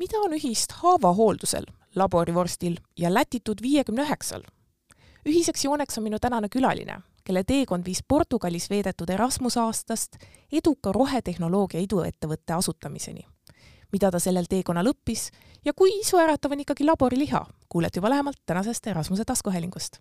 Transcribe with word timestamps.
mida 0.00 0.18
on 0.24 0.32
ühist 0.32 0.72
haavahooldusel, 0.80 1.66
laborivorstil 1.96 2.78
ja 2.98 3.12
lätitud 3.14 3.60
viiekümne 3.62 4.06
üheksal? 4.08 4.42
ühiseks 5.28 5.64
jooneks 5.64 5.98
on 5.98 6.06
minu 6.06 6.18
tänane 6.18 6.48
külaline, 6.48 7.00
kelle 7.24 7.42
teekond 7.44 7.84
viis 7.84 8.00
Portugalis 8.08 8.70
veedetud 8.70 9.10
Erasmus 9.12 9.58
aastast 9.60 10.16
eduka 10.52 10.92
rohetehnoloogia 10.96 11.80
iduettevõtte 11.84 12.56
asutamiseni. 12.56 13.26
mida 13.92 14.10
ta 14.10 14.18
sellel 14.18 14.46
teekonnal 14.48 14.86
õppis 14.86 15.30
ja 15.64 15.72
kui 15.76 15.90
isuäratav 16.00 16.52
on 16.52 16.60
ikkagi 16.60 16.84
laboriliha, 16.84 17.46
kuulete 17.68 17.98
juba 17.98 18.10
lähemalt 18.10 18.40
tänasest 18.46 18.86
Erasmuse 18.86 19.24
taskuhäälingust 19.24 20.00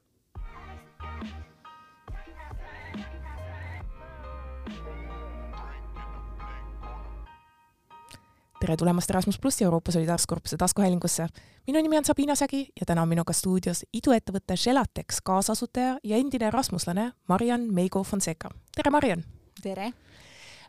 tere 8.59 8.75
tulemast 8.77 9.09
Erasmus 9.09 9.39
plussi 9.39 9.63
Euroopa 9.63 9.91
Solidaarsuskorpuse 9.91 10.57
taskuhäälingusse. 10.57 11.27
minu 11.67 11.81
nimi 11.81 11.97
on 11.97 12.05
Sabina 12.05 12.35
Sägi 12.35 12.67
ja 12.79 12.85
täna 12.85 13.01
on 13.01 13.07
minuga 13.07 13.33
stuudios 13.33 13.85
iduettevõtte 13.93 14.55
Gelatex 14.63 15.21
kaasasutaja 15.23 15.97
ja 16.03 16.17
endine 16.17 16.47
erasmuslane 16.47 17.11
Mariann 17.27 17.73
Meigo 17.73 18.03
Fonseca. 18.03 18.49
tere, 18.75 18.91
Mariann! 18.91 19.23
tere! 19.63 19.93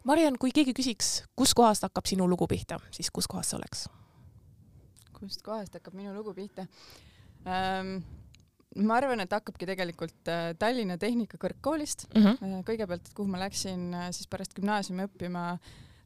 Mariann, 0.04 0.38
kui 0.38 0.52
keegi 0.54 0.72
küsiks, 0.72 1.24
kuskohast 1.36 1.82
hakkab 1.82 2.06
sinu 2.06 2.28
lugu 2.28 2.46
pihta, 2.46 2.78
siis 2.90 3.10
kus 3.10 3.26
kohas 3.26 3.50
see 3.50 3.58
oleks? 3.58 3.88
kust 5.18 5.42
kohast 5.42 5.74
hakkab 5.74 5.94
minu 5.94 6.14
lugu 6.14 6.34
pihta 6.34 6.66
ähm,? 7.46 8.02
ma 8.76 8.96
arvan, 8.96 9.20
et 9.20 9.32
hakkabki 9.32 9.66
tegelikult 9.66 10.28
äh, 10.30 10.54
Tallinna 10.58 10.98
Tehnikakõrgkoolist 10.98 12.06
mm. 12.14 12.22
-hmm. 12.24 12.64
kõigepealt, 12.64 13.14
kuhu 13.14 13.28
ma 13.28 13.38
läksin 13.38 13.94
äh, 13.94 14.10
siis 14.14 14.30
pärast 14.30 14.54
gümnaasiumi 14.54 15.10
õppima 15.10 15.58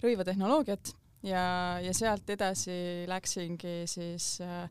rõivatehnoloogiat 0.03 0.97
ja, 1.25 1.45
ja 1.83 1.95
sealt 1.97 2.31
edasi 2.31 3.05
läksingi 3.11 3.85
siis 3.91 4.39
äh, 4.45 4.69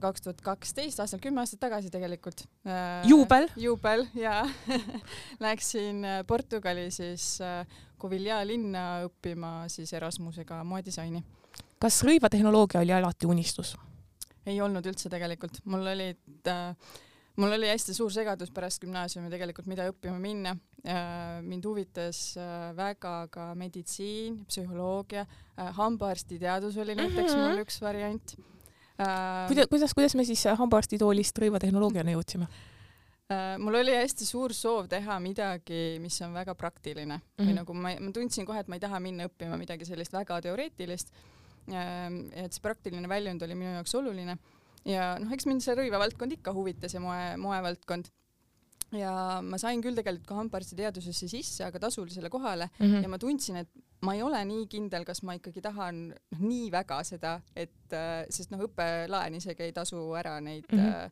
kaks 0.00 0.24
tuhat 0.24 0.42
kaksteist 0.44 1.00
aastal, 1.02 1.22
kümme 1.22 1.42
aastat 1.42 1.62
tagasi 1.64 1.90
tegelikult. 1.92 2.44
Äh, 2.66 3.06
juubel. 3.08 3.48
juubel 3.56 4.06
ja 4.18 4.42
läksin 5.46 6.04
äh, 6.04 6.20
Portugali 6.26 6.90
siis 6.94 7.38
Covilja 8.00 8.40
linna 8.46 9.04
õppima 9.06 9.54
siis 9.72 9.92
Erasmusega 9.94 10.62
moedisaini. 10.64 11.22
kas 11.82 12.02
rõivatehnoloogia 12.06 12.82
oli 12.82 12.94
alati 12.94 13.26
unistus? 13.26 13.76
ei 14.46 14.60
olnud 14.60 14.86
üldse 14.86 15.10
tegelikult, 15.10 15.60
mul 15.70 15.86
olid 15.92 16.50
äh, 16.50 16.92
mul 17.36 17.52
oli 17.56 17.68
hästi 17.70 17.94
suur 17.96 18.12
segadus 18.12 18.50
pärast 18.54 18.82
gümnaasiumi 18.82 19.30
tegelikult, 19.32 19.68
mida 19.70 19.86
õppima 19.90 20.18
minna. 20.20 20.56
mind 21.46 21.62
huvitas 21.62 22.32
äh, 22.34 22.72
väga 22.74 23.28
ka 23.30 23.52
meditsiin, 23.54 24.40
psühholoogia, 24.50 25.20
äh, 25.22 25.68
hambaarstiteadus 25.76 26.76
oli 26.82 26.96
näiteks 26.98 27.34
mm 27.34 27.38
-hmm. 27.38 27.50
mul 27.52 27.62
üks 27.62 27.80
variant. 27.80 28.34
Äh, 28.98 29.46
kuidas, 29.48 29.66
kuidas, 29.70 29.94
kuidas 29.94 30.14
me 30.14 30.24
siis 30.24 30.42
hambaarstitoolist 30.58 31.38
rõivatehnoloogiani 31.38 32.16
jõudsime? 32.18 32.46
mul 33.58 33.74
oli 33.74 33.94
hästi 33.96 34.26
suur 34.26 34.52
soov 34.52 34.88
teha 34.88 35.20
midagi, 35.20 35.98
mis 36.00 36.20
on 36.22 36.34
väga 36.34 36.54
praktiline 36.54 37.16
mm 37.16 37.20
-hmm. 37.22 37.44
või 37.44 37.46
mhm. 37.46 37.54
nagu 37.54 37.74
ma, 37.74 37.94
ma 38.00 38.10
tundsin 38.12 38.46
kohe, 38.46 38.60
et 38.60 38.68
ma 38.68 38.74
ei 38.76 38.80
taha 38.80 39.00
minna 39.00 39.24
õppima 39.24 39.56
midagi 39.56 39.84
sellist 39.84 40.12
väga 40.12 40.40
teoreetilist. 40.40 41.12
et 42.34 42.52
see 42.52 42.62
praktiline 42.62 43.08
väljund 43.08 43.42
oli 43.42 43.54
minu 43.54 43.70
jaoks 43.70 43.94
oluline 43.94 44.36
ja 44.88 45.12
noh, 45.22 45.30
eks 45.34 45.46
mind 45.46 45.64
see 45.64 45.76
rõivavaldkond 45.78 46.38
ikka 46.38 46.54
huvitas 46.56 46.94
ja 46.96 47.00
moe, 47.02 47.36
moevaldkond 47.40 48.10
ja 48.96 49.12
ma 49.44 49.58
sain 49.60 49.80
küll 49.84 49.96
tegelikult 49.96 50.28
ka 50.28 50.38
hambaarstiteadusesse 50.40 51.28
sisse, 51.30 51.64
aga 51.64 51.80
tasulisele 51.86 52.30
kohale 52.32 52.68
mm 52.78 52.86
-hmm. 52.86 53.02
ja 53.02 53.08
ma 53.08 53.18
tundsin, 53.18 53.56
et 53.56 53.68
ma 54.02 54.14
ei 54.14 54.22
ole 54.22 54.44
nii 54.44 54.66
kindel, 54.66 55.04
kas 55.04 55.22
ma 55.22 55.36
ikkagi 55.38 55.62
tahan 55.62 56.08
noh, 56.08 56.40
nii 56.40 56.70
väga 56.72 57.02
seda, 57.04 57.40
et 57.56 57.94
äh, 57.96 58.24
sest 58.30 58.50
noh, 58.50 58.64
õppelaen 58.66 59.38
isegi 59.38 59.62
ei 59.62 59.72
tasu 59.72 60.12
ära 60.18 60.40
neid 60.40 60.66
mm, 60.72 60.78
-hmm. 60.78 61.10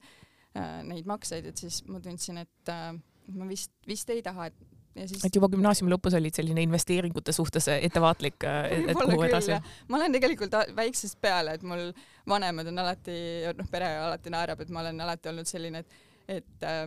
äh, 0.57 0.83
neid 0.83 1.07
makseid, 1.07 1.47
et 1.47 1.57
siis 1.57 1.85
ma 1.87 2.01
tundsin, 2.01 2.39
et 2.39 2.69
äh, 2.69 2.92
ma 3.33 3.48
vist, 3.48 3.73
vist 3.86 4.11
ei 4.11 4.23
taha, 4.23 4.47
et 4.47 4.55
Siis... 4.90 5.23
et 5.24 5.36
juba 5.36 5.46
gümnaasiumi 5.52 5.92
lõpus 5.92 6.17
olid 6.18 6.34
selline 6.34 6.64
investeeringute 6.67 7.33
suhtes 7.33 7.68
ettevaatlik, 7.70 8.42
et 8.42 8.98
kuhu 8.98 9.23
edasi? 9.28 9.58
ma 9.89 10.01
olen 10.01 10.17
tegelikult 10.17 10.56
väiksest 10.77 11.20
peale, 11.23 11.55
et 11.58 11.62
mul 11.67 11.92
vanemad 12.28 12.73
on 12.73 12.83
alati, 12.83 13.20
noh, 13.56 13.70
pere 13.70 13.92
alati 14.08 14.33
naerab, 14.34 14.64
et 14.64 14.73
ma 14.74 14.83
olen 14.83 15.05
alati 15.06 15.30
olnud 15.30 15.50
selline, 15.50 15.84
et, 15.84 16.02
et 16.40 16.67
äh, 16.67 16.83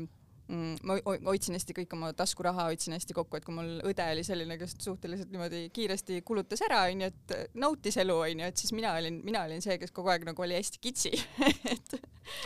mm, 0.48 0.76
ma 0.88 0.98
hoidsin 1.30 1.58
hästi 1.58 1.76
kõik 1.78 1.96
oma 1.98 2.12
taskuraha, 2.18 2.68
hoidsin 2.70 2.96
hästi 2.98 3.16
kokku, 3.18 3.38
et 3.38 3.46
kui 3.48 3.56
mul 3.56 3.76
õde 3.90 4.08
oli 4.16 4.24
selline, 4.28 4.58
kes 4.62 4.76
suhteliselt 4.84 5.32
niimoodi 5.34 5.66
kiiresti 5.74 6.22
kulutas 6.26 6.64
ära, 6.68 6.84
onju, 6.92 7.12
et 7.12 7.36
nautis 7.60 8.00
elu, 8.04 8.18
onju, 8.30 8.50
et 8.50 8.64
siis 8.64 8.74
mina 8.76 8.96
olin, 9.00 9.22
mina 9.26 9.46
olin 9.48 9.64
see, 9.64 9.78
kes 9.82 9.94
kogu 9.96 10.14
aeg 10.14 10.26
nagu 10.28 10.46
oli 10.46 10.58
hästi 10.58 10.82
kitsi 10.84 11.14
et 11.74 11.98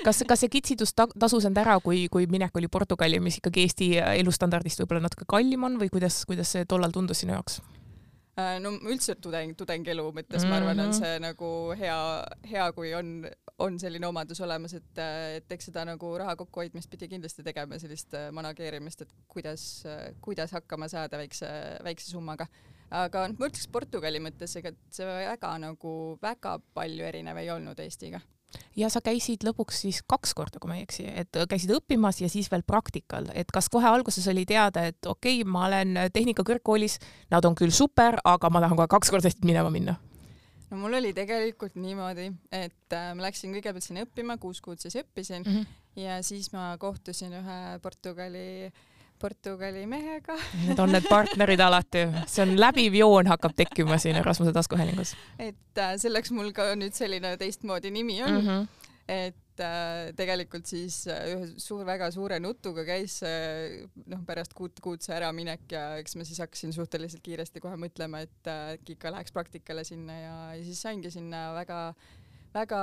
kas, 0.04 0.24
kas 0.28 0.44
see 0.44 0.52
kitsidus 0.52 0.94
ta 0.98 1.08
tasus 1.20 1.48
end 1.50 1.58
ära, 1.62 1.78
kui, 1.84 2.06
kui 2.12 2.28
minek 2.32 2.56
oli 2.58 2.70
Portugali, 2.72 3.22
mis 3.24 3.40
ikkagi 3.42 3.66
Eesti 3.68 3.90
elustandardist 4.18 4.84
võib-olla 4.84 5.08
natuke 5.08 5.28
kallim 5.30 5.68
on 5.68 5.80
või 5.82 5.92
kuidas, 5.94 6.24
kuidas 6.30 6.54
see 6.56 6.68
tollal 6.70 6.94
tundus 6.96 7.24
sinu 7.24 7.38
jaoks? 7.38 7.62
Äh, 8.38 8.60
no 8.62 8.70
üldse 8.86 9.16
tudeng, 9.18 9.56
tudengielu 9.58 10.04
mõttes 10.14 10.44
mm 10.44 10.46
-hmm. 10.46 10.52
ma 10.52 10.58
arvan, 10.60 10.80
on 10.80 10.92
mhm. 10.92 10.98
see 11.00 11.20
nagu 11.24 11.50
hea, 11.80 11.98
hea, 12.52 12.68
kui 12.78 12.94
on, 12.94 13.26
on 13.66 13.80
selline 13.82 14.06
omadus 14.08 14.42
olemas, 14.46 14.76
et, 14.78 15.02
et 15.40 15.52
eks 15.56 15.72
seda 15.72 15.86
nagu 15.90 16.12
raha 16.22 16.36
kokkuhoidmist 16.36 16.90
pidi 16.90 17.10
kindlasti 17.10 17.44
tegema, 17.44 17.80
sellist 17.82 18.14
äh, 18.14 18.30
manageerimist, 18.32 19.02
et 19.02 19.14
kuidas, 19.28 19.84
kuidas 20.22 20.54
hakkama 20.54 20.88
saada 20.88 21.18
väikse, 21.18 21.50
väikse 21.84 22.12
summaga. 22.12 22.46
aga 22.92 23.28
noh, 23.28 23.40
ma 23.40 23.50
ütleks 23.50 23.68
Portugali 23.72 24.20
mõttes, 24.20 24.54
ega 24.62 24.72
see 24.92 25.06
väga 25.06 25.58
nagu 25.58 25.94
väga 26.22 26.60
palju 26.74 27.06
erinev 27.10 27.38
ei 27.38 27.50
olnud 27.50 27.80
Eestiga 27.80 28.22
ja 28.78 28.90
sa 28.94 29.02
käisid 29.04 29.46
lõpuks 29.48 29.82
siis 29.86 30.02
kaks 30.08 30.34
korda, 30.38 30.62
kui 30.62 30.70
ma 30.70 30.78
ei 30.78 30.86
eksi, 30.86 31.06
et 31.10 31.40
käisid 31.50 31.74
õppimas 31.78 32.22
ja 32.22 32.30
siis 32.32 32.50
veel 32.52 32.66
praktikal, 32.68 33.30
et 33.34 33.50
kas 33.54 33.70
kohe 33.74 33.88
alguses 33.90 34.28
oli 34.32 34.46
teada, 34.50 34.88
et 34.92 35.00
okei 35.06 35.42
okay,, 35.42 35.52
ma 35.52 35.66
olen 35.68 35.96
Tehnikakõrgkoolis, 36.14 37.00
nad 37.34 37.46
on 37.46 37.58
küll 37.58 37.74
super, 37.74 38.20
aga 38.24 38.52
ma 38.54 38.64
tahan 38.64 38.80
kohe 38.80 38.92
kaks 38.92 39.14
korda 39.14 39.32
Eestit 39.32 39.48
minema 39.48 39.74
minna? 39.74 39.98
no 40.70 40.82
mul 40.82 40.98
oli 41.00 41.14
tegelikult 41.16 41.78
niimoodi, 41.80 42.28
et 42.52 42.96
äh, 42.96 43.10
ma 43.16 43.28
läksin 43.30 43.56
kõigepealt 43.56 43.86
sinna 43.86 44.04
õppima, 44.04 44.36
kuus 44.42 44.60
kuud 44.62 44.82
siis 44.84 45.00
õppisin 45.00 45.46
mm 45.46 45.54
-hmm. 45.54 45.82
ja 46.04 46.22
siis 46.24 46.52
ma 46.52 46.74
kohtusin 46.80 47.34
ühe 47.40 47.80
Portugali 47.82 48.48
äh, 48.68 48.86
Portugali 49.20 49.86
mehega 49.90 50.38
Need 50.68 50.80
on 50.80 50.94
need 50.94 51.08
partnerid 51.10 51.62
alati, 51.64 52.06
see 52.30 52.44
on 52.46 52.56
läbiv 52.60 52.98
joon 53.00 53.30
hakkab 53.32 53.56
tekkima 53.58 54.00
siin 54.02 54.20
Erasmuse 54.20 54.54
taskuhäälingus. 54.56 55.16
et 55.40 55.82
äh, 55.82 55.96
selleks 56.02 56.34
mul 56.36 56.54
ka 56.56 56.74
nüüd 56.80 56.96
selline 56.98 57.36
teistmoodi 57.40 57.92
nimi 57.94 58.22
on 58.24 58.34
mm. 58.34 58.48
-hmm. 58.48 58.68
et 59.08 59.64
äh, 59.64 60.14
tegelikult 60.18 60.66
siis 60.70 61.00
äh, 61.08 61.24
ühe 61.34 61.48
suur, 61.58 61.86
väga 61.86 62.12
suure 62.12 62.40
nutuga 62.40 62.86
käis 62.86 63.20
äh, 63.24 63.88
noh, 64.06 64.22
pärast 64.26 64.54
kuut 64.54 64.80
kuud 64.84 65.02
see 65.02 65.16
äraminek 65.18 65.72
ja 65.72 65.88
eks 66.02 66.16
ma 66.16 66.28
siis 66.28 66.40
hakkasin 66.44 66.74
suhteliselt 66.74 67.24
kiiresti 67.24 67.64
kohe 67.64 67.76
mõtlema, 67.76 68.22
et 68.28 68.48
äh, 68.48 68.78
äkki 68.78 68.98
ikka 68.98 69.12
läheks 69.12 69.32
praktikale 69.32 69.84
sinna 69.84 70.20
ja, 70.20 70.38
ja 70.56 70.64
siis 70.64 70.82
saingi 70.82 71.12
sinna 71.12 71.54
väga 71.58 71.94
väga 72.54 72.82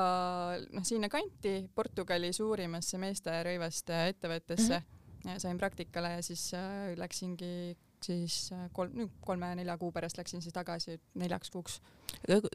noh, 0.72 0.84
sinna 0.84 1.08
kanti 1.08 1.64
Portugali 1.74 2.32
suurimasse 2.32 2.98
meeste 2.98 3.30
rõivaste 3.46 4.08
ettevõttesse 4.14 4.78
mm. 4.78 4.82
-hmm 4.82 4.93
sain 5.38 5.58
praktikale 5.58 6.12
ja 6.12 6.22
siis 6.22 6.54
äh, 6.54 6.92
läksingi 6.96 7.76
siis 8.04 8.52
äh, 8.52 8.68
kolm, 8.72 9.10
kolme-nelja 9.20 9.76
kuu 9.78 9.92
pärast 9.92 10.18
läksin 10.18 10.42
siis 10.42 10.52
tagasi 10.52 11.00
neljaks 11.14 11.50
kuuks. 11.50 11.80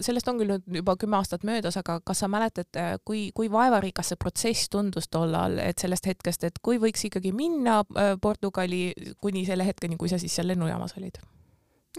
sellest 0.02 0.28
on 0.28 0.38
küll 0.40 0.54
nüüd 0.54 0.80
juba 0.82 0.96
kümme 0.98 1.18
aastat 1.18 1.44
möödas, 1.44 1.78
aga 1.78 2.00
kas 2.06 2.22
sa 2.24 2.30
mäletad, 2.32 2.70
äh, 2.78 2.98
kui, 3.06 3.30
kui 3.36 3.52
vaevarikas 3.52 4.14
see 4.14 4.20
protsess 4.22 4.70
tundus 4.70 5.10
tollal, 5.10 5.58
et 5.64 5.82
sellest 5.82 6.06
hetkest, 6.06 6.44
et 6.44 6.62
kui 6.62 6.78
võiks 6.82 7.06
ikkagi 7.10 7.34
minna 7.34 7.82
Portugali 8.22 8.94
kuni 9.22 9.46
selle 9.46 9.66
hetkeni, 9.66 9.98
kui 9.98 10.10
sa 10.10 10.22
siis 10.22 10.36
seal 10.36 10.48
lennujaamas 10.54 10.98
olid? 10.98 11.20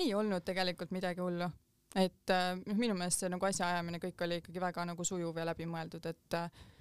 ei 0.01 0.15
olnud 0.15 0.45
tegelikult 0.47 0.95
midagi 0.95 1.21
hullu, 1.21 1.51
et 1.99 2.31
noh, 2.31 2.77
minu 2.79 2.95
meelest 2.95 3.25
see 3.25 3.29
nagu 3.29 3.47
asjaajamine 3.47 3.99
kõik 4.01 4.23
oli 4.25 4.39
ikkagi 4.41 4.63
väga 4.63 4.87
nagu 4.93 5.05
sujuv 5.05 5.37
ja 5.37 5.49
läbimõeldud, 5.51 6.07
et 6.07 6.39
Äh, 6.41 6.80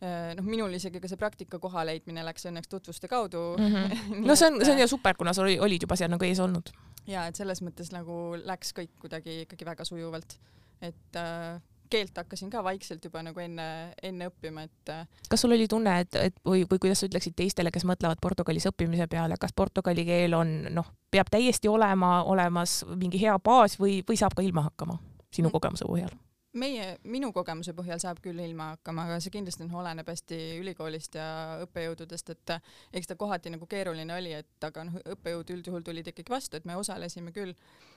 noh, 0.00 0.44
minul 0.44 0.74
isegi 0.76 1.00
ka 1.00 1.08
see 1.08 1.20
praktika 1.20 1.60
koha 1.62 1.84
leidmine 1.86 2.24
läks 2.26 2.48
õnneks 2.50 2.68
tutvuste 2.68 3.08
kaudu 3.08 3.54
mm. 3.58 3.68
-hmm. 3.74 4.24
no 4.28 4.36
see 4.36 4.50
on, 4.50 4.58
see 4.64 4.74
on 4.74 4.82
ju 4.82 4.88
super, 4.88 5.16
kuna 5.16 5.32
sa 5.32 5.42
olid 5.42 5.86
juba 5.86 5.96
seal 5.96 6.10
nagu 6.10 6.24
ees 6.24 6.40
olnud. 6.40 6.72
ja 7.06 7.26
et 7.26 7.36
selles 7.36 7.62
mõttes 7.62 7.92
nagu 7.94 8.36
läks 8.44 8.74
kõik 8.76 8.92
kuidagi 9.00 9.44
ikkagi 9.44 9.64
väga 9.64 9.84
sujuvalt, 9.84 10.36
et 10.82 11.16
äh, 11.20 11.60
keelt 11.90 12.16
hakkasin 12.16 12.50
ka 12.50 12.64
vaikselt 12.64 13.04
juba 13.04 13.22
nagu 13.22 13.40
enne, 13.40 13.66
enne 14.02 14.28
õppima, 14.30 14.64
et. 14.66 14.90
Äh, 14.90 15.06
kas 15.30 15.44
sul 15.44 15.54
oli 15.54 15.68
tunne, 15.70 15.98
et, 16.04 16.16
et 16.18 16.36
või, 16.46 16.64
või 16.70 16.80
kuidas 16.82 17.02
sa 17.02 17.08
ütleksid 17.08 17.36
teistele, 17.38 17.72
kes 17.74 17.86
mõtlevad 17.88 18.20
Portugalis 18.22 18.66
õppimise 18.70 19.06
peale, 19.10 19.38
kas 19.40 19.54
portugali 19.56 20.06
keel 20.08 20.34
on 20.38 20.54
noh, 20.74 20.90
peab 21.14 21.30
täiesti 21.32 21.70
olema 21.70 22.22
olemas 22.30 22.82
mingi 22.96 23.20
hea 23.22 23.36
baas 23.38 23.78
või, 23.80 24.00
või 24.08 24.18
saab 24.20 24.36
ka 24.36 24.44
ilma 24.46 24.66
hakkama 24.68 24.98
sinu 25.34 25.48
mm. 25.48 25.54
kogemuse 25.58 25.88
põhjal? 25.88 26.14
Meie, 26.60 26.86
minu 27.10 27.30
kogemuse 27.34 27.74
põhjal 27.76 28.00
saab 28.02 28.20
küll 28.24 28.40
ilma 28.44 28.70
hakkama, 28.74 29.06
aga 29.08 29.20
see 29.22 29.32
kindlasti 29.34 29.66
noh, 29.66 29.78
oleneb 29.80 30.08
hästi 30.10 30.38
ülikoolist 30.60 31.18
ja 31.18 31.26
õppejõududest, 31.64 32.30
et 32.34 32.54
eks 33.00 33.10
ta 33.10 33.18
kohati 33.20 33.52
nagu 33.54 33.66
keeruline 33.70 34.14
oli, 34.14 34.34
et 34.38 34.68
aga 34.68 34.86
noh, 34.88 35.00
õppejõud 35.16 35.50
üldjuhul 35.56 35.86
tulid 35.86 36.12
ikkagi 36.12 36.34
vastu, 36.34 36.58
et 36.58 36.68
me 36.68 36.78
osalesime 36.80 37.34
küll. 37.34 37.54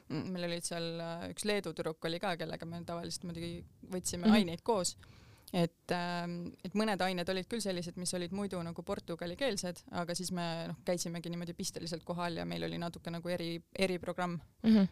meil 0.07 0.48
olid 0.48 0.63
seal 0.63 1.01
üks 1.30 1.45
Leedu 1.45 1.74
tüdruk 1.75 2.06
oli 2.07 2.19
ka, 2.19 2.36
kellega 2.39 2.65
me 2.65 2.83
tavaliselt 2.86 3.27
muidugi 3.27 3.63
võtsime 3.92 4.25
mm 4.25 4.30
-hmm. 4.31 4.36
aineid 4.36 4.62
koos 4.63 4.98
et, 5.53 5.92
ähm, 5.92 6.50
et 6.63 6.74
mõned 6.75 7.01
ained 7.01 7.30
olid 7.30 7.48
küll 7.48 7.63
sellised, 7.63 7.95
mis 8.00 8.13
olid 8.13 8.33
muidu 8.36 8.60
nagu 8.63 8.83
portugalikeelsed, 8.83 9.83
aga 10.01 10.15
siis 10.15 10.31
me 10.36 10.68
noh, 10.71 10.80
käisimegi 10.86 11.31
niimoodi 11.31 11.53
pisteliselt 11.53 12.03
kohal 12.03 12.42
ja 12.42 12.45
meil 12.45 12.63
oli 12.68 12.80
natuke 12.81 13.13
nagu 13.13 13.30
eri, 13.30 13.62
eriprogramm 13.88 14.39
mm. 14.63 14.74
-hmm 14.75 14.88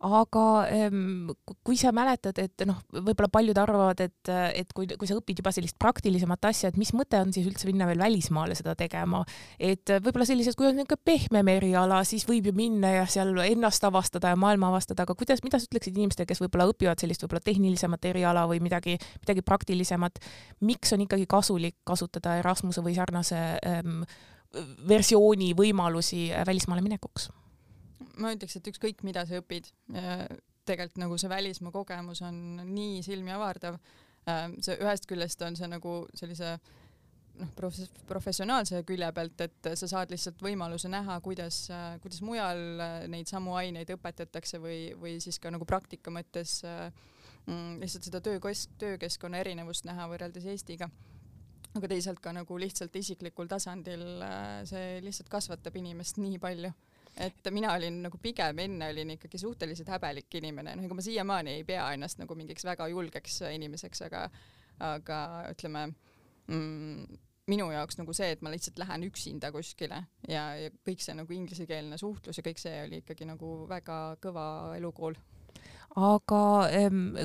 aga 0.00 0.44
ähm, 0.72 1.28
kui 1.66 1.76
sa 1.76 1.92
mäletad, 1.92 2.38
et 2.40 2.64
noh, 2.68 2.78
võib-olla 2.94 3.28
paljud 3.32 3.58
arvavad, 3.60 4.00
et, 4.00 4.30
et 4.56 4.70
kui, 4.76 4.88
kui 4.88 5.08
sa 5.08 5.18
õpid 5.18 5.42
juba 5.42 5.52
sellist 5.52 5.76
praktilisemat 5.80 6.48
asja, 6.48 6.70
et 6.70 6.78
mis 6.80 6.92
mõte 6.96 7.20
on 7.20 7.34
siis 7.34 7.48
üldse 7.48 7.68
minna 7.68 7.88
veel 7.90 8.00
välismaale 8.00 8.56
seda 8.56 8.72
tegema, 8.78 9.20
et 9.60 9.92
võib-olla 10.00 10.28
sellised, 10.28 10.56
kui 10.56 10.70
on 10.70 10.78
niisugune 10.78 11.04
pehmem 11.04 11.50
eriala, 11.52 12.00
siis 12.08 12.24
võib 12.28 12.48
ju 12.48 12.54
minna 12.56 12.94
ja 12.94 13.04
seal 13.10 13.34
ennast 13.44 13.84
avastada 13.84 14.32
ja 14.32 14.38
maailma 14.40 14.70
avastada, 14.72 15.04
aga 15.04 15.16
kuidas, 15.18 15.44
mida 15.44 15.60
sa 15.60 15.68
ütleksid 15.68 16.00
inimestele, 16.00 16.28
kes 16.30 16.40
võib-olla 16.44 16.70
õpivad 16.72 17.02
sellist 17.02 17.26
võib-olla 17.26 17.44
tehnilisemat 17.44 18.08
eriala 18.08 18.46
või 18.48 18.62
midagi, 18.64 18.96
midagi 19.20 19.44
praktilisemat, 19.44 20.22
miks 20.64 20.96
on 20.96 21.04
ikkagi 21.04 21.28
kasulik 21.28 21.76
kasutada 21.84 22.38
Erasmuse 22.40 22.80
või 22.84 22.96
sarnase 22.96 23.42
ähm, 23.68 24.00
versiooni 24.88 25.52
võimalusi 25.58 26.30
välismaale 26.46 26.82
minekuks? 26.86 27.28
Ma 28.20 28.34
ütleks, 28.36 28.58
et 28.58 28.70
ükskõik, 28.72 29.02
mida 29.06 29.24
sa 29.28 29.40
õpid, 29.40 29.70
tegelikult 30.68 31.00
nagu 31.02 31.18
see 31.20 31.30
välismaa 31.32 31.74
kogemus 31.74 32.22
on 32.26 32.60
nii 32.68 33.00
silmi 33.06 33.32
avardav. 33.34 33.80
Ähm, 34.28 34.58
see 34.62 34.76
ühest 34.82 35.08
küljest 35.08 35.40
on 35.46 35.56
see 35.56 35.68
nagu 35.70 35.94
sellise 36.18 36.54
noh, 37.40 37.52
prof-, 37.56 38.02
professionaalse 38.08 38.82
külje 38.88 39.08
pealt, 39.16 39.44
et 39.46 39.70
sa 39.80 39.88
saad 39.90 40.12
lihtsalt 40.12 40.42
võimaluse 40.44 40.90
näha, 40.92 41.16
kuidas, 41.24 41.62
kuidas 42.02 42.20
mujal 42.26 42.60
neid 43.10 43.30
samu 43.30 43.56
aineid 43.58 43.90
õpetatakse 43.96 44.60
või, 44.62 44.82
või 45.00 45.16
siis 45.24 45.40
ka 45.40 45.52
nagu 45.54 45.66
praktika 45.68 46.12
mõttes 46.14 46.60
mm, 46.66 47.80
lihtsalt 47.80 48.10
seda 48.10 48.20
töökesk-, 48.24 48.76
töökeskkonna 48.82 49.40
erinevust 49.40 49.88
näha 49.88 50.08
võrreldes 50.12 50.46
Eestiga. 50.52 50.90
aga 51.74 51.88
teisalt 51.88 52.20
ka 52.20 52.32
nagu 52.34 52.56
lihtsalt 52.58 52.96
isiklikul 52.98 53.48
tasandil 53.48 54.02
see 54.66 55.00
lihtsalt 55.06 55.28
kasvatab 55.30 55.76
inimest 55.76 56.18
nii 56.18 56.38
palju 56.42 56.72
et 57.16 57.50
mina 57.50 57.72
olin 57.74 58.02
nagu 58.06 58.18
pigem 58.22 58.58
enne 58.64 58.90
olin 58.92 59.14
ikkagi 59.16 59.38
suhteliselt 59.38 59.88
häbelik 59.90 60.34
inimene, 60.40 60.76
noh 60.76 60.86
ega 60.86 60.96
ma 60.96 61.04
siiamaani 61.04 61.56
ei 61.58 61.64
pea 61.68 61.88
ennast 61.94 62.20
nagu 62.22 62.36
mingiks 62.38 62.64
väga 62.68 62.88
julgeks 62.92 63.40
inimeseks, 63.50 64.06
aga 64.06 64.28
aga 64.80 65.18
ütleme 65.50 65.88
mm, 66.48 67.18
minu 67.50 67.66
jaoks 67.72 67.98
nagu 68.00 68.14
see, 68.16 68.30
et 68.34 68.44
ma 68.44 68.52
lihtsalt 68.52 68.78
lähen 68.80 69.04
üksinda 69.08 69.50
kuskile 69.54 70.04
ja, 70.28 70.44
ja 70.56 70.70
kõik 70.86 71.02
see 71.04 71.16
nagu 71.18 71.34
inglisekeelne 71.34 71.98
suhtlus 72.00 72.40
ja 72.40 72.46
kõik 72.46 72.62
see 72.62 72.76
oli 72.84 73.02
ikkagi 73.02 73.28
nagu 73.28 73.52
väga 73.70 73.98
kõva 74.22 74.46
elukool 74.78 75.18
aga 75.98 76.42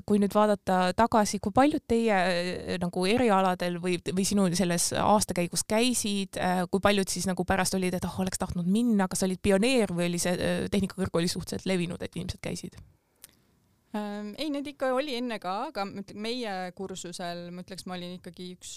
kui 0.07 0.19
nüüd 0.21 0.33
vaadata 0.33 0.93
tagasi, 0.97 1.37
kui 1.43 1.53
paljud 1.53 1.83
teie 1.87 2.15
eh, 2.15 2.77
nagu 2.81 3.05
erialadel 3.09 3.77
või, 3.81 3.99
või 4.09 4.25
sinu 4.25 4.47
selles 4.57 4.89
aastakäigus 4.97 5.65
käisid, 5.69 6.39
eh, 6.41 6.63
kui 6.71 6.81
paljud 6.81 7.09
siis 7.11 7.27
nagu 7.29 7.45
pärast 7.45 7.77
olid, 7.77 7.93
et 7.93 8.07
oh, 8.07 8.19
oleks 8.23 8.41
tahtnud 8.41 8.69
minna, 8.69 9.09
kas 9.11 9.25
olid 9.27 9.41
pioneer 9.41 9.93
või 9.93 10.09
oli 10.09 10.21
see 10.21 10.33
eh, 10.33 10.65
Tehnikakõrgkoolis 10.73 11.37
suhteliselt 11.37 11.69
levinud, 11.69 12.01
et 12.01 12.17
inimesed 12.17 12.41
käisid? 12.41 12.77
Ei, 13.95 14.49
neid 14.51 14.65
ikka 14.67 14.89
oli 14.91 15.13
enne 15.15 15.37
ka, 15.39 15.69
aga 15.69 15.85
meie 16.19 16.55
kursusel 16.75 17.45
ma 17.55 17.63
ütleks, 17.63 17.85
ma 17.87 17.95
olin 17.95 18.17
ikkagi 18.17 18.49
üks 18.57 18.73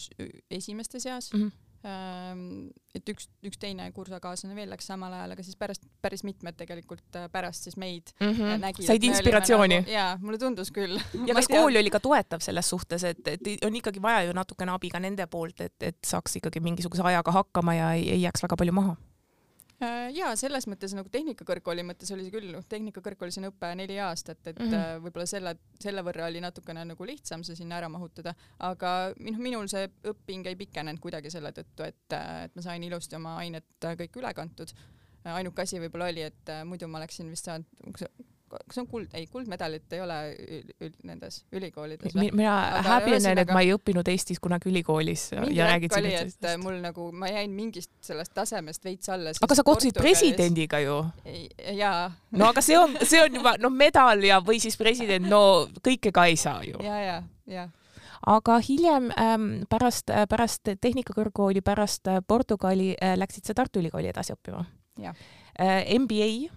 esimeste 0.55 1.01
seas 1.03 1.33
mm. 1.33 1.41
-hmm 1.41 1.68
et 1.87 3.11
üks, 3.13 3.29
üks 3.47 3.61
teine 3.61 3.87
kursakaaslane 3.95 4.57
veel 4.57 4.71
läks 4.73 4.89
samal 4.91 5.13
ajal, 5.15 5.35
aga 5.35 5.45
siis 5.47 5.59
pärast, 5.61 5.85
päris 6.03 6.25
mitmed 6.27 6.57
tegelikult 6.59 7.19
äh, 7.21 7.29
pärast 7.33 7.69
siis 7.69 7.77
meid 7.79 8.11
mm 8.19 8.33
-hmm. 8.33 8.61
nägid. 8.65 8.87
said 8.87 9.05
inspiratsiooni? 9.05 9.81
Nagu, 9.83 9.91
jaa, 9.91 10.17
mulle 10.23 10.39
tundus 10.39 10.73
küll. 10.75 10.99
ja 11.27 11.35
kas 11.39 11.49
kool 11.49 11.77
oli 11.79 11.91
ka 11.91 12.01
toetav 12.01 12.43
selles 12.43 12.69
suhtes, 12.69 13.05
et, 13.05 13.23
et 13.29 13.41
on 13.65 13.77
ikkagi 13.77 14.03
vaja 14.03 14.23
ju 14.27 14.33
natukene 14.33 14.73
abi 14.73 14.91
ka 14.91 14.99
nende 15.01 15.27
poolt, 15.27 15.61
et, 15.61 15.83
et 15.83 15.99
saaks 16.07 16.37
ikkagi 16.37 16.61
mingisuguse 16.61 17.03
ajaga 17.03 17.33
hakkama 17.33 17.75
ja 17.75 17.93
ei, 17.93 18.11
ei 18.11 18.23
jääks 18.23 18.43
väga 18.43 18.57
palju 18.57 18.73
maha? 18.73 18.97
Äh, 19.79 20.09
ja 20.11 20.33
selles 20.35 20.67
mõttes 20.67 20.91
nagu 20.97 21.11
Tehnikakõrgkooli 21.13 21.85
mõttes 21.87 22.11
oli 22.11 22.25
see 22.27 22.35
küll, 22.35 22.49
noh, 22.51 22.65
Tehnikakõrgkoolis 22.67 23.39
on 23.39 23.47
õpe 23.53 23.71
neli 23.79 23.99
aastat, 24.03 24.41
et 24.51 24.59
mm 24.59 24.73
-hmm. 24.73 25.05
võib-olla 25.05 25.27
selle, 25.31 25.53
selle 25.79 26.03
võrra 26.03 26.27
oli 26.27 26.43
natukene 26.43 26.83
nagu 26.85 27.07
lihtsam 27.07 27.45
see 27.47 27.55
sinna 27.61 27.79
ära 27.79 27.89
mahutada, 27.89 28.35
aga 28.59 29.13
noh, 29.15 29.39
minul 29.39 29.71
see 29.71 29.87
õpping 30.13 30.51
ei 30.51 30.57
pikenenud 30.59 30.99
kuidagi 31.01 31.31
selle 31.31 31.53
tõttu, 31.55 31.87
et, 31.87 32.19
et 32.45 32.57
ma 32.57 32.63
sain 32.63 32.83
ilusti 32.83 33.17
oma 33.17 33.37
ained 33.45 33.87
kõik 34.03 34.19
üle 34.19 34.35
kantud. 34.35 34.75
ainuke 35.25 35.63
asi 35.63 35.79
võib-olla 35.79 36.11
oli, 36.11 36.23
et 36.23 36.51
muidu 36.65 36.89
ma 36.89 36.99
oleksin 36.99 37.31
vist 37.31 37.45
saanud 37.45 37.67
kas 38.51 38.81
on 38.81 38.87
kuld, 38.91 39.09
ei 39.17 39.27
kuldmedalit 39.31 39.93
ei 39.97 40.01
ole 40.03 40.19
ül, 40.81 40.93
nendes 41.09 41.43
ülikoolides 41.53 42.17
mina 42.17 42.57
häbinen, 42.87 43.43
et 43.45 43.53
ma 43.53 43.63
ei 43.65 43.73
õppinud 43.77 44.09
Eestis 44.09 44.41
kunagi 44.43 44.71
ülikoolis 44.73 45.29
ja, 45.35 45.47
ja 45.53 45.71
räägid 45.73 45.97
oli, 45.99 46.15
et 46.19 46.49
mul 46.63 46.79
nagu, 46.83 47.11
ma 47.13 47.31
jäin 47.33 47.55
mingist 47.55 47.91
sellest 48.05 48.35
tasemest 48.37 48.85
veits 48.85 49.11
alla. 49.13 49.35
aga 49.43 49.59
sa 49.59 49.65
kohtusid 49.67 49.99
presidendiga 49.99 50.81
ju? 50.85 51.01
jaa. 51.79 52.07
no 52.37 52.53
aga 52.53 52.65
see 52.65 52.79
on, 52.79 52.97
see 53.03 53.23
on 53.23 53.41
juba 53.41 53.57
noh, 53.63 53.75
medal 53.75 54.23
ja, 54.25 54.41
või 54.45 54.63
siis 54.63 54.79
president, 54.81 55.29
no 55.29 55.43
kõike 55.85 56.15
ka 56.15 56.29
ei 56.31 56.39
saa 56.41 56.63
ju. 56.67 56.81
ja, 56.85 57.03
ja, 57.05 57.19
ja 57.49 57.69
aga 58.29 58.59
hiljem 58.65 59.13
ähm, 59.15 59.49
pärast, 59.71 60.11
pärast 60.29 60.69
Tehnikakõrgkooli, 60.81 61.63
pärast 61.65 62.09
Portugali 62.27 62.95
äh, 62.97 63.15
läksid 63.19 63.47
sa 63.47 63.55
Tartu 63.55 63.83
Ülikooli 63.83 64.11
edasi 64.11 64.35
õppima? 64.35 64.65
Äh, 64.99 65.99
MBA. 65.99 66.51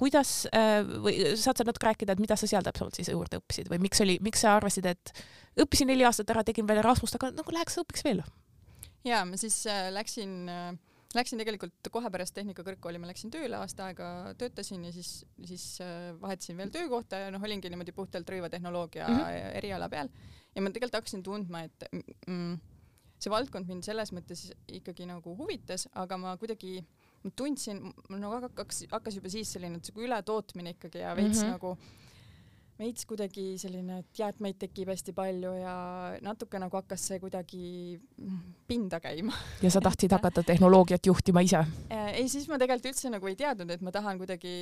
Kuidas 0.00 0.44
äh, 0.52 0.82
või 0.84 1.14
saad 1.40 1.60
sa 1.60 1.64
natuke 1.64 1.88
rääkida, 1.88 2.12
et 2.12 2.22
mida 2.22 2.36
sa 2.36 2.48
seal 2.50 2.64
täpsemalt 2.66 2.98
siis 2.98 3.08
juurde 3.08 3.40
õppisid 3.40 3.70
või 3.72 3.80
miks 3.86 4.02
oli, 4.04 4.18
miks 4.24 4.44
sa 4.44 4.58
arvasid, 4.58 4.88
et 4.90 5.12
õppisin 5.60 5.88
neli 5.88 6.04
aastat 6.04 6.30
ära, 6.34 6.44
tegin 6.44 6.68
veel 6.68 6.82
Erasmust, 6.82 7.16
aga 7.16 7.32
nagu 7.32 7.56
läheks 7.56 7.80
õpiks 7.80 8.04
veel? 8.04 8.22
ja 9.04 9.24
ma 9.24 9.40
siis 9.40 9.62
äh, 9.70 9.88
läksin 9.94 10.38
äh, 10.52 10.70
Läksin 11.10 11.40
tegelikult 11.42 11.88
kohe 11.90 12.06
pärast 12.14 12.36
Tehnikakõrgkooli, 12.36 13.00
ma 13.02 13.08
läksin 13.08 13.32
tööle, 13.34 13.56
aasta 13.58 13.88
aega 13.88 14.30
töötasin 14.38 14.84
ja 14.86 14.92
siis, 14.94 15.24
siis 15.42 15.64
vahetasin 16.22 16.54
veel 16.60 16.70
töökohta 16.70 17.18
ja 17.18 17.32
noh, 17.34 17.42
olingi 17.42 17.66
niimoodi 17.66 17.90
puhtalt 17.96 18.30
rõivatehnoloogia 18.30 19.08
mm 19.08 19.16
-hmm. 19.18 19.56
eriala 19.58 19.88
peal. 19.90 20.06
ja 20.54 20.62
ma 20.62 20.70
tegelikult 20.70 21.00
hakkasin 21.00 21.24
tundma, 21.26 21.64
et 21.66 21.88
mm, 22.28 22.60
see 23.18 23.32
valdkond 23.32 23.66
mind 23.66 23.82
selles 23.82 24.12
mõttes 24.14 24.44
ikkagi 24.70 25.08
nagu 25.10 25.34
huvitas, 25.36 25.88
aga 25.98 26.16
ma 26.16 26.36
kuidagi 26.40 26.78
ma 27.24 27.32
tundsin, 27.36 27.80
mul 28.08 28.20
nagu 28.20 28.38
hakkas, 28.46 28.84
hakkas 28.90 29.18
juba 29.18 29.32
siis 29.32 29.50
selline 29.56 29.80
siuke 29.84 30.04
ületootmine 30.06 30.76
ikkagi 30.76 31.02
ja 31.02 31.14
veits 31.16 31.42
mm 31.42 31.48
-hmm. 31.48 31.56
nagu 31.56 31.76
veits 32.80 33.04
kuidagi 33.08 33.58
selline, 33.60 33.98
et 34.00 34.18
jäätmeid 34.22 34.56
tekib 34.62 34.88
hästi 34.88 35.12
palju 35.12 35.52
ja 35.58 35.74
natuke 36.24 36.58
nagu 36.62 36.76
hakkas 36.76 37.04
see 37.10 37.20
kuidagi 37.20 38.00
pinda 38.66 39.00
käima. 39.00 39.36
ja 39.62 39.70
sa 39.70 39.80
tahtsid 39.84 40.12
hakata 40.16 40.42
tehnoloogiat 40.42 41.06
juhtima 41.06 41.40
ise? 41.40 41.60
Äh, 41.92 42.14
ei, 42.14 42.28
siis 42.28 42.48
ma 42.48 42.58
tegelikult 42.58 42.94
üldse 42.94 43.12
nagu 43.12 43.26
ei 43.26 43.36
teadnud, 43.36 43.70
et 43.70 43.84
ma 43.84 43.92
tahan 43.92 44.18
kuidagi 44.18 44.54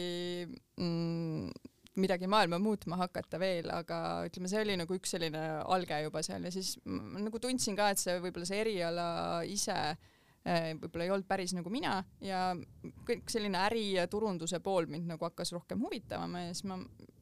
mm, 0.76 1.50
midagi 1.94 2.26
maailma 2.26 2.58
muutma 2.58 2.96
hakata 2.96 3.38
veel, 3.38 3.70
aga 3.70 4.24
ütleme, 4.26 4.50
see 4.50 4.62
oli 4.66 4.76
nagu 4.76 4.94
üks 4.94 5.14
selline 5.14 5.46
alge 5.62 6.02
juba 6.02 6.22
seal 6.22 6.42
ja 6.42 6.50
siis 6.50 6.76
ma 6.84 7.22
nagu 7.22 7.38
tundsin 7.38 7.78
ka, 7.78 7.90
et 7.90 8.02
see 8.02 8.18
võib-olla 8.18 8.50
see 8.50 8.62
eriala 8.66 9.08
ise 9.46 9.78
Äh, 9.78 10.17
võib-olla 10.46 11.04
ei 11.04 11.10
olnud 11.10 11.26
päris 11.28 11.52
nagu 11.52 11.70
mina 11.70 11.98
ja 12.24 12.54
kõik 13.04 13.28
selline 13.28 13.58
äri 13.66 13.82
ja 13.98 14.06
turunduse 14.08 14.60
pool 14.64 14.86
mind 14.88 15.10
nagu 15.10 15.26
hakkas 15.26 15.52
rohkem 15.52 15.82
huvitama 15.82 16.46
ja 16.46 16.54
siis 16.54 16.64
ma 16.70 16.78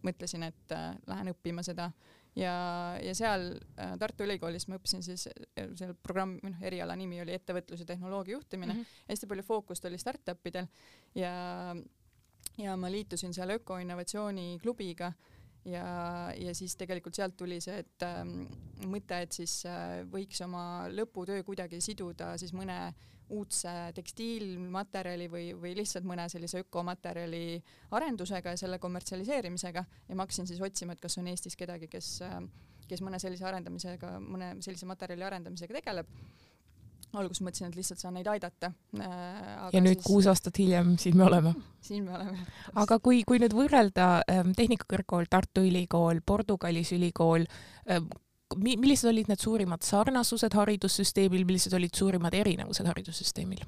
mõtlesin, 0.06 0.46
et 0.46 0.74
äh, 0.74 0.94
lähen 1.06 1.32
õppima 1.32 1.64
seda. 1.66 1.90
Ja, 2.36 2.52
ja 3.00 3.14
seal 3.16 3.46
äh, 3.80 3.94
Tartu 3.98 4.26
Ülikoolis 4.26 4.66
ma 4.68 4.76
õppisin 4.76 5.04
siis 5.04 5.24
äh, 5.32 5.70
seal 5.78 5.94
programm, 6.04 6.36
noh 6.44 6.64
eriala 6.68 6.96
nimi 6.98 7.20
oli 7.22 7.32
ettevõtluse 7.36 7.86
tehnoloogia 7.88 8.36
juhtimine. 8.36 8.74
Mm, 8.74 8.80
-hmm. 8.80 9.04
hästi 9.08 9.30
palju 9.30 9.46
fookust 9.46 9.88
oli 9.88 9.98
startup 9.98 10.46
idel 10.46 10.68
ja 11.14 11.32
ja 12.58 12.76
ma 12.76 12.90
liitusin 12.90 13.34
seal 13.34 13.50
ökoinnovatsiooni 13.56 14.58
klubiga 14.62 15.12
ja, 15.70 15.86
ja 16.36 16.54
siis 16.54 16.76
tegelikult 16.78 17.16
sealt 17.18 17.36
tuli 17.38 17.58
see, 17.64 17.80
et 17.82 18.06
ähm, 18.06 18.46
mõte, 18.90 19.20
et 19.26 19.36
siis 19.36 19.58
äh, 19.68 20.00
võiks 20.10 20.40
oma 20.46 20.86
lõputöö 20.92 21.42
kuidagi 21.46 21.80
siduda 21.84 22.34
siis 22.40 22.54
mõne 22.56 22.78
uudse 23.34 23.70
tekstiilmaterjali 23.96 25.26
või, 25.30 25.48
või 25.58 25.72
lihtsalt 25.80 26.06
mõne 26.06 26.28
sellise 26.30 26.60
ökomaterjali 26.62 27.58
arendusega 27.98 28.54
ja 28.54 28.60
selle 28.60 28.78
kommertsialiseerimisega 28.78 29.82
ja 30.08 30.14
ma 30.14 30.26
hakkasin 30.26 30.46
siis 30.46 30.62
otsima, 30.62 30.94
et 30.94 31.02
kas 31.02 31.18
on 31.18 31.26
Eestis 31.32 31.58
kedagi, 31.58 31.88
kes, 31.90 32.20
kes 32.86 33.02
mõne 33.02 33.18
sellise 33.22 33.48
arendamisega, 33.48 34.12
mõne 34.22 34.52
sellise 34.62 34.86
materjali 34.86 35.26
arendamisega 35.26 35.80
tegeleb. 35.80 36.12
Alguses 37.14 37.42
mõtlesin, 37.44 37.70
et 37.70 37.78
lihtsalt 37.78 38.02
saan 38.02 38.16
neid 38.18 38.28
aidata. 38.30 38.72
ja 38.92 39.80
nüüd 39.80 40.00
siis... 40.00 40.06
kuus 40.06 40.26
aastat 40.30 40.58
hiljem 40.58 40.96
siin 41.00 41.16
me 41.16 41.26
oleme. 41.28 41.54
siin 41.84 42.04
me 42.04 42.14
oleme. 42.16 42.46
aga 42.74 42.98
kui, 43.02 43.22
kui 43.28 43.40
nüüd 43.42 43.54
võrrelda 43.56 44.08
ähm, 44.30 44.52
Tehnikakõrgkool, 44.56 45.28
Tartu 45.30 45.64
Ülikool, 45.66 46.20
Portugalis 46.26 46.92
ülikool 46.96 47.46
ähm,, 47.90 48.10
millised 48.56 49.10
olid 49.10 49.30
need 49.30 49.42
suurimad 49.42 49.82
sarnasused 49.86 50.54
haridussüsteemil, 50.54 51.46
millised 51.48 51.74
olid 51.76 51.94
suurimad 51.96 52.34
erinevused 52.34 52.86
haridussüsteemil 52.86 53.64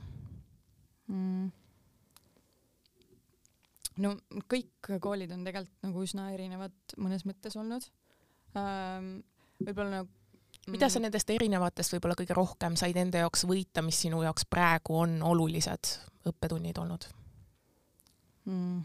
mm.? 1.08 1.48
no 4.04 4.14
kõik 4.50 4.92
koolid 5.02 5.32
on 5.34 5.46
tegelikult 5.46 5.88
nagu 5.88 6.04
üsna 6.04 6.30
erinevad 6.34 6.98
mõnes 7.00 7.26
mõttes 7.28 7.58
olnud 7.58 7.88
ähm,. 8.58 9.18
võib-olla 9.62 10.02
nagu 10.02 10.17
mida 10.68 10.90
sa 10.92 11.00
nendest 11.02 11.30
erinevatest 11.30 11.94
võib-olla 11.94 12.18
kõige 12.18 12.36
rohkem 12.36 12.76
said 12.76 12.96
enda 12.96 13.24
jaoks 13.24 13.46
võita, 13.48 13.82
mis 13.82 14.00
sinu 14.04 14.22
jaoks 14.22 14.46
praegu 14.50 15.00
on 15.04 15.18
olulised 15.22 15.94
õppetunnid 16.28 16.78
olnud 16.78 17.08
mm.? 18.44 18.84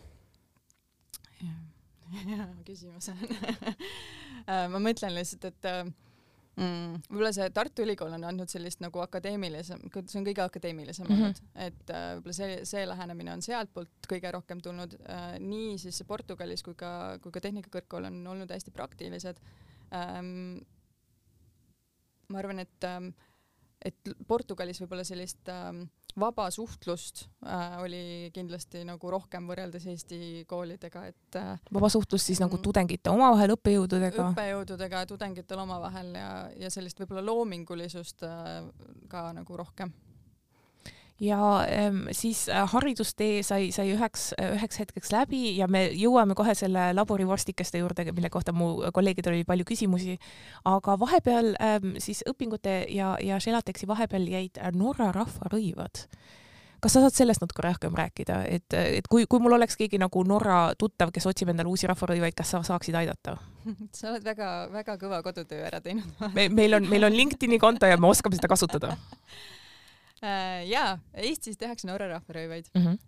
hea 2.30 2.48
küsimus 2.68 3.10
on 3.14 3.22
äh, 4.48 4.66
ma 4.72 4.82
mõtlen 4.82 5.16
lihtsalt, 5.16 5.48
et 5.50 5.70
äh, 5.70 5.82
mm, 6.60 7.00
võib-olla 7.10 7.32
see 7.36 7.50
Tartu 7.56 7.86
Ülikool 7.86 8.14
on 8.18 8.28
andnud 8.30 8.52
sellist 8.52 8.84
nagu 8.84 9.02
akadeemilisem, 9.04 9.82
see 10.04 10.20
on 10.22 10.28
kõige 10.28 10.46
akadeemilisem 10.46 11.08
mm 11.08 11.16
-hmm. 11.16 11.32
olnud, 11.32 11.42
et 11.68 11.96
äh, 11.96 12.10
võib-olla 12.18 12.38
see, 12.38 12.60
see 12.70 12.86
lähenemine 12.90 13.34
on 13.34 13.46
sealtpoolt 13.46 14.10
kõige 14.10 14.32
rohkem 14.36 14.62
tulnud 14.62 14.96
nii 15.40 15.78
siis 15.82 16.04
Portugalis 16.08 16.64
kui 16.64 16.78
ka, 16.80 17.20
kui 17.24 17.34
ka 17.34 17.44
Tehnikakõrgkool 17.44 18.12
on 18.12 18.22
olnud 18.36 18.52
hästi 18.52 18.72
praktilised. 18.72 19.42
Ma 22.30 22.40
arvan, 22.44 22.64
et 22.64 22.90
ähm,, 22.90 23.12
et 23.84 24.14
Portugalis 24.28 24.80
võib-olla 24.80 25.04
sellist 25.04 25.50
ähm, 25.52 25.84
vaba 26.20 26.46
suhtlust 26.54 27.26
äh, 27.46 27.76
oli 27.84 28.30
kindlasti 28.34 28.84
nagu 28.88 29.12
rohkem 29.12 29.48
võrreldes 29.50 29.88
Eesti 29.92 30.46
koolidega, 30.50 31.06
et 31.12 31.40
äh, 31.40 31.58
vaba 31.74 31.90
suhtlus 31.92 32.26
siis 32.30 32.42
nagu 32.44 32.56
mm. 32.58 32.64
tudengite 32.64 33.12
omavahel, 33.14 33.56
õppejõududega? 33.58 34.30
õppejõududega, 34.32 35.04
tudengitel 35.10 35.64
omavahel 35.66 36.14
ja, 36.16 36.32
ja 36.66 36.72
sellist 36.74 37.02
võib-olla 37.02 37.26
loomingulisust 37.28 38.26
äh, 38.28 38.64
ka 39.12 39.30
nagu 39.36 39.60
rohkem 39.60 39.92
ja 41.24 41.40
ähm, 41.70 42.04
siis 42.12 42.50
äh, 42.50 42.64
haridustee 42.70 43.44
sai, 43.44 43.72
sai 43.72 43.94
üheks, 43.94 44.32
üheks 44.42 44.80
hetkeks 44.82 45.12
läbi 45.14 45.56
ja 45.58 45.68
me 45.72 45.86
jõuame 45.96 46.36
kohe 46.36 46.56
selle 46.58 46.90
laborivorstikeste 46.96 47.80
juurde, 47.80 48.10
mille 48.12 48.32
kohta 48.34 48.54
mu 48.56 48.76
kolleegidel 48.94 49.38
oli 49.38 49.48
palju 49.48 49.68
küsimusi. 49.72 50.18
aga 50.66 50.98
vahepeal 51.00 51.54
ähm, 51.62 51.96
siis 52.04 52.24
õpingute 52.30 52.84
ja, 52.92 53.16
ja 53.24 53.40
Shelatexi 53.40 53.88
vahepeal 53.88 54.28
jäid 54.28 54.60
Norra 54.76 55.12
rahvarõivad 55.16 56.08
kas 56.84 56.98
sa 56.98 57.00
saad 57.00 57.16
sellest 57.16 57.40
natuke 57.40 57.64
rohkem 57.64 57.94
rääkida, 57.96 58.42
et, 58.44 58.74
et 58.76 59.06
kui, 59.08 59.24
kui 59.32 59.40
mul 59.40 59.56
oleks 59.56 59.78
keegi 59.80 59.96
nagu 60.02 60.24
Norra 60.28 60.74
tuttav, 60.76 61.14
kes 61.16 61.30
otsib 61.32 61.54
endale 61.54 61.72
uusi 61.72 61.88
rahvarõivaid, 61.88 62.36
kas 62.36 62.52
sa 62.52 62.60
saaksid 62.68 62.98
aidata? 63.00 63.38
sa 63.96 64.12
oled 64.12 64.28
väga-väga 64.28 65.00
kõva 65.00 65.24
kodutöö 65.24 65.64
ära 65.72 65.80
teinud 65.80 66.28
me, 66.36 66.50
meil 66.52 66.76
on, 66.76 66.90
meil 66.92 67.08
on 67.08 67.16
LinkedIni 67.16 67.62
konto 67.64 67.88
ja 67.88 67.96
me 67.96 68.12
oskame 68.12 68.36
seda 68.36 68.52
kasutada 68.52 68.98
Äh, 68.98 69.60
jaa, 70.24 70.94
Eestis 71.20 71.58
tehakse 71.60 71.88
Norra 71.90 72.08
rahvarõivaid 72.14 72.70
mm. 72.74 72.84
-hmm. 72.84 73.00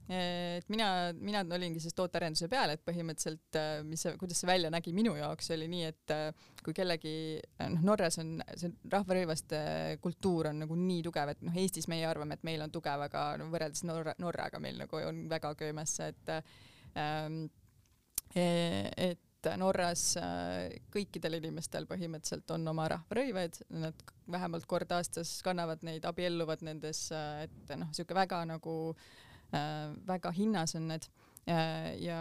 et 0.60 0.70
mina, 0.70 0.88
mina 1.16 1.44
olingi 1.56 1.80
siis 1.80 1.96
tootearenduse 1.96 2.50
peal, 2.52 2.74
et 2.74 2.84
põhimõtteliselt, 2.86 3.60
äh, 3.60 3.84
mis 3.88 4.04
see, 4.04 4.18
kuidas 4.20 4.42
see 4.42 4.50
välja 4.50 4.72
nägi 4.74 4.94
minu 4.94 5.16
jaoks, 5.16 5.52
oli 5.56 5.68
nii, 5.72 5.84
et 5.94 6.16
äh, 6.16 6.50
kui 6.64 6.74
kellegi, 6.76 7.16
noh, 7.72 7.86
Norras 7.92 8.20
on 8.20 8.40
see 8.56 8.74
rahvarõivaste 8.92 9.60
kultuur 10.04 10.52
on 10.52 10.64
nagu 10.66 10.76
nii 10.80 11.04
tugev, 11.08 11.32
et 11.32 11.46
noh, 11.46 11.56
Eestis 11.64 11.88
meie 11.92 12.08
arvame, 12.10 12.36
et 12.36 12.44
meil 12.48 12.66
on 12.66 12.74
tugev, 12.74 13.08
aga 13.08 13.28
no 13.40 13.48
võrreldes 13.54 13.86
Norra, 13.88 14.16
Norraga 14.20 14.60
meil 14.60 14.82
nagu 14.84 15.04
on 15.08 15.26
väga 15.32 15.54
köömes, 15.60 16.00
et 16.04 16.34
ähm, 17.00 17.46
e, 18.36 18.46
et 19.12 19.22
et 19.46 19.60
Norras 19.60 20.04
äh, 20.22 20.76
kõikidel 20.94 21.40
inimestel 21.40 21.88
põhimõtteliselt 21.90 22.52
on 22.56 22.68
oma 22.72 22.88
rahvarõivaid, 22.96 23.62
nad 23.82 24.06
vähemalt 24.32 24.66
kord 24.70 24.92
aastas 24.96 25.38
kannavad 25.46 25.86
neid, 25.86 26.06
abielluvad 26.08 26.66
nendes, 26.66 27.08
äh, 27.16 27.46
et 27.46 27.76
noh, 27.78 27.92
niisugune 27.92 28.22
väga 28.22 28.42
nagu 28.50 28.76
äh, 29.54 29.94
väga 30.08 30.34
hinnas 30.36 30.76
on 30.80 30.90
need 30.94 31.10
ja 31.46 32.20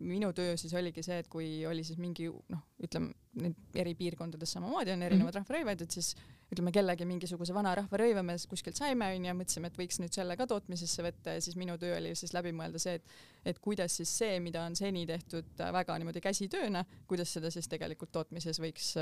minu 0.00 0.32
töö 0.34 0.56
siis 0.58 0.72
oligi 0.74 1.02
see, 1.06 1.20
et 1.22 1.28
kui 1.30 1.46
oli 1.66 1.84
siis 1.86 1.98
mingi 2.02 2.26
noh, 2.26 2.62
ütleme 2.82 3.12
need 3.38 3.76
eri 3.78 3.94
piirkondades 3.98 4.50
samamoodi 4.56 4.92
on 4.94 5.02
erinevad 5.02 5.34
mm 5.34 5.40
-hmm. 5.40 5.44
rahvarõivad, 5.44 5.82
et 5.82 5.90
siis 5.90 6.14
ütleme 6.52 6.72
kellegi 6.72 7.06
mingisuguse 7.06 7.54
vana 7.54 7.74
rahvarõiva 7.74 8.22
me 8.22 8.36
kuskilt 8.48 8.76
saime 8.76 9.06
onju 9.14 9.26
ja 9.30 9.34
mõtlesime, 9.34 9.70
et 9.70 9.78
võiks 9.78 10.00
nüüd 10.02 10.12
selle 10.12 10.36
ka 10.36 10.46
tootmisesse 10.46 11.02
võtta 11.02 11.36
ja 11.36 11.40
siis 11.40 11.56
minu 11.56 11.78
töö 11.78 11.96
oli 11.98 12.14
siis 12.14 12.34
läbi 12.34 12.52
mõelda 12.52 12.78
see, 12.78 12.94
et 12.94 13.04
et 13.44 13.58
kuidas 13.58 13.96
siis 13.96 14.18
see, 14.18 14.40
mida 14.40 14.64
on 14.64 14.76
seni 14.76 15.06
tehtud 15.06 15.46
väga 15.58 15.98
niimoodi 15.98 16.20
käsitööna, 16.20 16.84
kuidas 17.06 17.32
seda 17.32 17.50
siis 17.50 17.68
tegelikult 17.68 18.12
tootmises 18.12 18.60
võiks, 18.60 18.94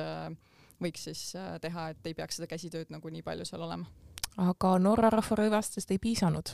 võiks 0.83 1.05
siis 1.05 1.33
teha, 1.61 1.89
et 1.89 2.07
ei 2.07 2.15
peaks 2.15 2.37
seda 2.37 2.47
käsitööd 2.47 2.91
nagu 2.91 3.09
nii 3.09 3.23
palju 3.23 3.45
seal 3.45 3.63
olema. 3.63 3.87
aga 4.37 4.79
Norra 4.79 5.11
rahvarõivastest 5.11 5.91
ei 5.91 5.99
piisanud 5.99 6.53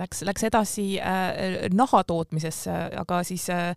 läks, 0.00 0.22
läks 0.26 0.44
edasi 0.48 0.86
äh, 1.00 1.68
naha 1.76 2.02
tootmisesse, 2.08 2.74
aga 3.00 3.20
siis 3.26 3.46
äh, 3.52 3.72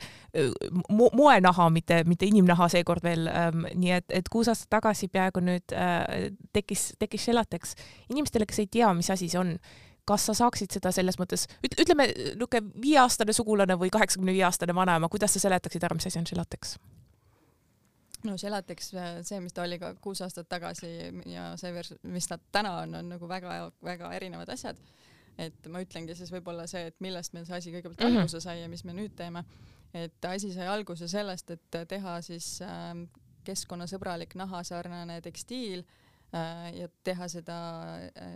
mo 0.90 1.10
moenaha, 1.16 1.70
mitte, 1.74 2.02
mitte 2.10 2.28
inimnaha 2.30 2.70
seekord 2.74 3.04
veel 3.06 3.28
ähm,. 3.32 3.68
nii 3.74 3.96
et, 4.00 4.10
et 4.22 4.30
kuus 4.32 4.50
aastat 4.52 4.72
tagasi 4.78 5.10
peaaegu 5.14 5.44
nüüd 5.44 5.76
äh, 5.78 6.30
tekkis, 6.56 6.92
tekkis 7.00 7.28
Shelatex. 7.28 7.76
inimestele, 8.10 8.48
kes 8.50 8.64
ei 8.64 8.72
tea, 8.72 8.94
mis 8.98 9.12
asi 9.14 9.30
see 9.32 9.40
on, 9.40 9.56
kas 10.08 10.26
sa 10.30 10.36
saaksid 10.38 10.74
seda 10.76 10.92
selles 10.96 11.20
mõttes, 11.20 11.48
ütleme 11.64 12.10
niisugune 12.10 12.82
viieaastane 12.84 13.36
sugulane 13.36 13.78
või 13.80 13.94
kaheksakümne 13.94 14.36
viie 14.36 14.44
aastane 14.48 14.76
vanaema, 14.76 15.10
kuidas 15.12 15.36
sa 15.36 15.44
seletaksid 15.46 15.86
ära, 15.88 15.96
mis 15.98 16.10
asi 16.10 16.22
on 16.22 16.28
Shelatex? 16.30 16.78
no 18.24 18.38
Shelatex, 18.40 18.92
see, 19.28 19.40
mis 19.44 19.56
ta 19.56 19.66
oli 19.66 19.80
ka 19.80 19.94
kuus 20.02 20.22
aastat 20.24 20.48
tagasi 20.52 20.92
ja 21.32 21.54
see, 21.60 21.74
mis 22.12 22.28
ta 22.30 22.40
täna 22.56 22.78
on, 22.84 23.00
on 23.00 23.16
nagu 23.16 23.30
väga-väga 23.30 24.14
erinevad 24.20 24.52
asjad 24.54 24.80
et 25.38 25.68
ma 25.68 25.82
ütlengi 25.84 26.16
siis 26.16 26.32
võib-olla 26.34 26.68
see, 26.70 26.88
et 26.92 27.00
millest 27.02 27.34
meil 27.34 27.46
see 27.46 27.58
asi 27.58 27.72
kõigepealt 27.74 28.00
mm 28.00 28.08
-hmm. 28.10 28.24
alguse 28.24 28.42
sai 28.42 28.62
ja 28.62 28.70
mis 28.70 28.84
me 28.84 28.94
nüüd 28.94 29.16
teeme. 29.16 29.44
et 29.94 30.26
asi 30.26 30.54
sai 30.54 30.68
alguse 30.68 31.08
sellest, 31.08 31.52
et 31.52 31.78
teha 31.88 32.22
siis 32.22 32.62
äh, 32.62 32.94
keskkonnasõbralik 33.44 34.36
nahasarnane 34.36 35.22
tekstiil 35.22 35.84
ja 36.74 36.88
teha 37.06 37.28
seda 37.30 37.56
äh, 38.18 38.32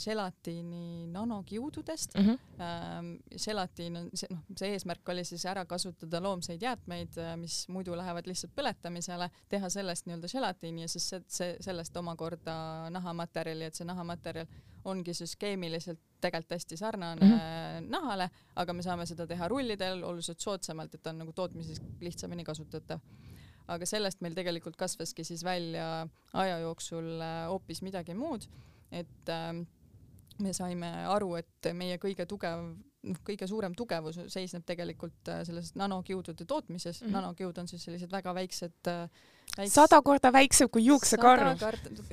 želatiini 0.00 1.06
nanokiududest 1.12 2.14
mm. 2.14 2.24
-hmm. 2.24 2.38
Äh, 2.62 3.38
želatiin 3.38 3.96
on 3.96 4.10
see, 4.14 4.28
noh, 4.30 4.40
see 4.56 4.72
eesmärk 4.72 5.08
oli 5.08 5.24
siis 5.24 5.44
ära 5.46 5.64
kasutada 5.64 6.22
loomseid 6.22 6.62
jäätmeid, 6.62 7.18
äh, 7.18 7.36
mis 7.36 7.68
muidu 7.68 7.96
lähevad 7.96 8.26
lihtsalt 8.26 8.52
põletamisele, 8.56 9.30
teha 9.48 9.68
sellest 9.68 10.06
nii-öelda 10.06 10.28
želatiini 10.28 10.82
ja 10.82 10.88
siis 10.88 11.08
see, 11.08 11.22
see, 11.28 11.56
sellest 11.60 11.96
omakorda 11.96 12.54
nahamaterjali, 12.90 13.64
et 13.64 13.74
see 13.74 13.86
nahamaterjal 13.86 14.46
ongi 14.84 15.14
siis 15.14 15.36
keemiliselt 15.36 16.00
tegelikult 16.20 16.50
hästi 16.50 16.76
sarnane 16.76 17.26
mm 17.26 17.32
-hmm. 17.32 17.90
nahale, 17.90 18.30
aga 18.56 18.72
me 18.72 18.82
saame 18.82 19.06
seda 19.06 19.26
teha 19.26 19.48
rullidel 19.48 20.04
oluliselt 20.04 20.40
soodsamalt, 20.40 20.94
et 20.94 21.02
ta 21.02 21.10
on 21.10 21.18
nagu 21.18 21.32
tootmises 21.32 21.82
lihtsamini 22.00 22.44
kasutatav. 22.44 22.98
Aga 23.74 23.88
sellest 23.88 24.22
meil 24.24 24.36
tegelikult 24.36 24.76
kasvaski 24.80 25.24
siis 25.24 25.44
välja 25.44 26.06
aja 26.32 26.58
jooksul 26.62 27.14
äh, 27.20 27.44
hoopis 27.50 27.82
midagi 27.82 28.16
muud, 28.18 28.46
et 28.92 29.32
äh, 29.32 29.52
me 30.42 30.54
saime 30.56 30.90
aru, 31.12 31.34
et 31.40 31.72
meie 31.76 31.98
kõige 32.02 32.26
tugev 32.28 32.64
noh, 33.02 33.20
kõige 33.26 33.48
suurem 33.50 33.74
tugevus 33.78 34.18
seisneb 34.32 34.64
tegelikult 34.68 35.30
äh, 35.32 35.42
selles 35.48 35.74
nanokiudude 35.78 36.46
tootmises 36.48 37.00
mm. 37.00 37.06
-hmm. 37.06 37.18
nanokiud 37.18 37.58
on 37.58 37.68
siis 37.68 37.84
sellised 37.84 38.12
väga 38.12 38.34
väiksed 38.34 38.90
äh. 38.90 39.08
Sada 39.68 40.00
korda 40.04 40.32
väiksem 40.32 40.70
kui 40.72 40.84
juuksekarv. 40.86 41.60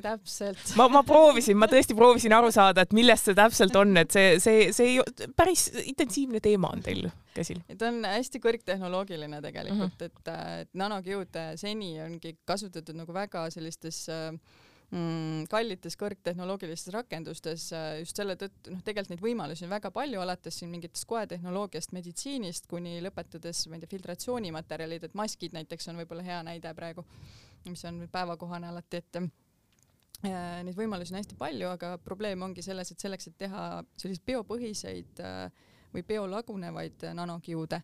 täpselt. 0.02 0.74
ma, 0.76 0.88
ma 0.92 1.02
proovisin, 1.06 1.56
ma 1.60 1.68
tõesti 1.70 1.96
proovisin 1.96 2.34
aru 2.36 2.52
saada, 2.54 2.84
et 2.84 2.94
millest 2.96 3.30
see 3.30 3.38
täpselt 3.38 3.76
on, 3.80 3.96
et 4.00 4.12
see, 4.12 4.36
see, 4.42 4.70
see 4.76 5.00
päris 5.36 5.68
intensiivne 5.84 6.42
teema 6.44 6.72
on 6.74 6.84
teil 6.84 7.08
käsil. 7.34 7.62
ta 7.78 7.88
on 7.88 8.02
hästi 8.04 8.42
kõrgtehnoloogiline 8.44 9.40
tegelikult 9.42 9.96
mm, 9.96 10.10
-hmm. 10.10 10.26
et, 10.26 10.66
et 10.66 10.74
nanokiud 10.74 11.40
seni 11.60 11.94
ongi 12.02 12.36
kasutatud 12.44 12.98
nagu 12.98 13.14
väga 13.14 13.48
sellistes 13.50 14.08
äh, 14.12 14.34
mm, 14.90 15.46
kallites 15.50 15.96
kõrgtehnoloogilistes 16.00 16.92
rakendustes 16.94 17.66
äh, 17.76 17.90
just 18.02 18.18
selle 18.18 18.36
tõttu, 18.40 18.74
noh, 18.74 18.82
tegelikult 18.86 19.14
neid 19.14 19.24
võimalusi 19.24 19.66
on 19.66 19.72
väga 19.74 19.92
palju, 19.94 20.22
alates 20.22 20.60
siin 20.60 20.72
mingitest 20.72 21.06
koetehnoloogiast, 21.10 21.94
meditsiinist 21.96 22.68
kuni 22.70 22.98
lõpetades, 23.04 23.66
ma 23.70 23.78
ei 23.78 23.84
tea, 23.84 23.92
filtratsioonimaterjalid, 23.94 25.06
et 25.06 25.16
maskid 25.18 25.56
näiteks 25.56 25.90
on 25.92 26.02
võib-olla 26.02 26.26
hea 26.26 26.40
näide 26.46 26.74
praegu, 26.76 27.06
mis 27.68 27.84
on 27.88 28.02
päevakohane 28.12 28.70
alati, 28.70 29.02
et 29.02 29.20
äh, 29.22 29.30
neid 30.66 30.76
võimalusi 30.78 31.14
on 31.14 31.20
hästi 31.22 31.38
palju, 31.40 31.70
aga 31.70 31.94
probleem 32.04 32.42
ongi 32.46 32.64
selles, 32.66 32.92
et 32.92 33.02
selleks, 33.02 33.30
et 33.30 33.40
teha 33.46 33.66
selliseid 33.96 34.26
biopõhiseid 34.32 35.24
äh, 35.24 35.66
või 35.94 36.06
biolagunevaid 36.06 37.10
nanokiude, 37.18 37.80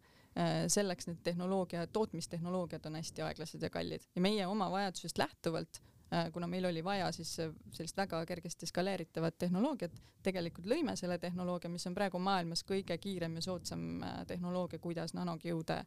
selleks 0.70 1.06
need 1.08 1.22
tehnoloogia, 1.24 1.86
tootmistehnoloogiad 1.90 2.84
on 2.86 2.98
hästi 2.98 3.22
aeglased 3.24 3.62
ja 3.64 3.70
kallid. 3.72 4.04
Ja 4.14 4.20
meie 4.20 4.44
oma 4.46 4.66
vajadusest 4.70 5.16
lähtuvalt 5.18 5.80
äh, 5.80 5.95
kuna 6.32 6.46
meil 6.46 6.68
oli 6.68 6.84
vaja 6.84 7.08
siis 7.12 7.32
sellist 7.34 7.96
väga 7.96 8.20
kergesti 8.26 8.66
skaleeritavat 8.70 9.38
tehnoloogiat, 9.38 9.94
tegelikult 10.22 10.68
lõime 10.70 10.94
selle 10.96 11.18
tehnoloogia, 11.18 11.70
mis 11.70 11.86
on 11.90 11.96
praegu 11.96 12.20
maailmas 12.22 12.62
kõige 12.66 12.98
kiirem 13.02 13.34
ja 13.40 13.42
soodsam 13.48 14.04
tehnoloogia, 14.26 14.78
kuidas 14.78 15.16
nanokiude 15.18 15.80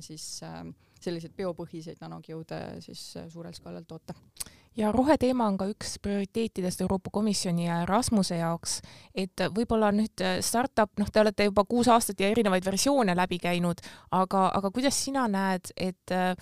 siis 0.00 0.26
selliseid 1.00 1.34
biopõhiseid 1.34 1.98
nanokiude 2.00 2.60
siis 2.86 3.02
suurel 3.32 3.54
skaalal 3.56 3.82
toota. 3.88 4.14
Ja 4.76 4.90
roheteema 4.92 5.46
on 5.48 5.56
ka 5.56 5.64
üks 5.72 5.94
prioriteetidest 6.04 6.82
Euroopa 6.84 7.10
Komisjoni 7.12 7.64
ja 7.64 7.78
Rasmuse 7.88 8.36
jaoks, 8.36 8.82
et 9.16 9.40
võib-olla 9.56 9.88
nüüd 9.96 10.20
äh, 10.20 10.36
startup, 10.44 10.92
noh, 11.00 11.08
te 11.08 11.22
olete 11.22 11.46
juba 11.48 11.64
kuus 11.64 11.88
aastat 11.88 12.20
ja 12.20 12.28
erinevaid 12.28 12.64
versioone 12.64 13.14
läbi 13.16 13.38
käinud, 13.40 13.80
aga, 14.12 14.50
aga 14.58 14.70
kuidas 14.70 14.98
sina 15.00 15.24
näed, 15.32 15.72
et 15.80 16.12
äh, 16.12 16.34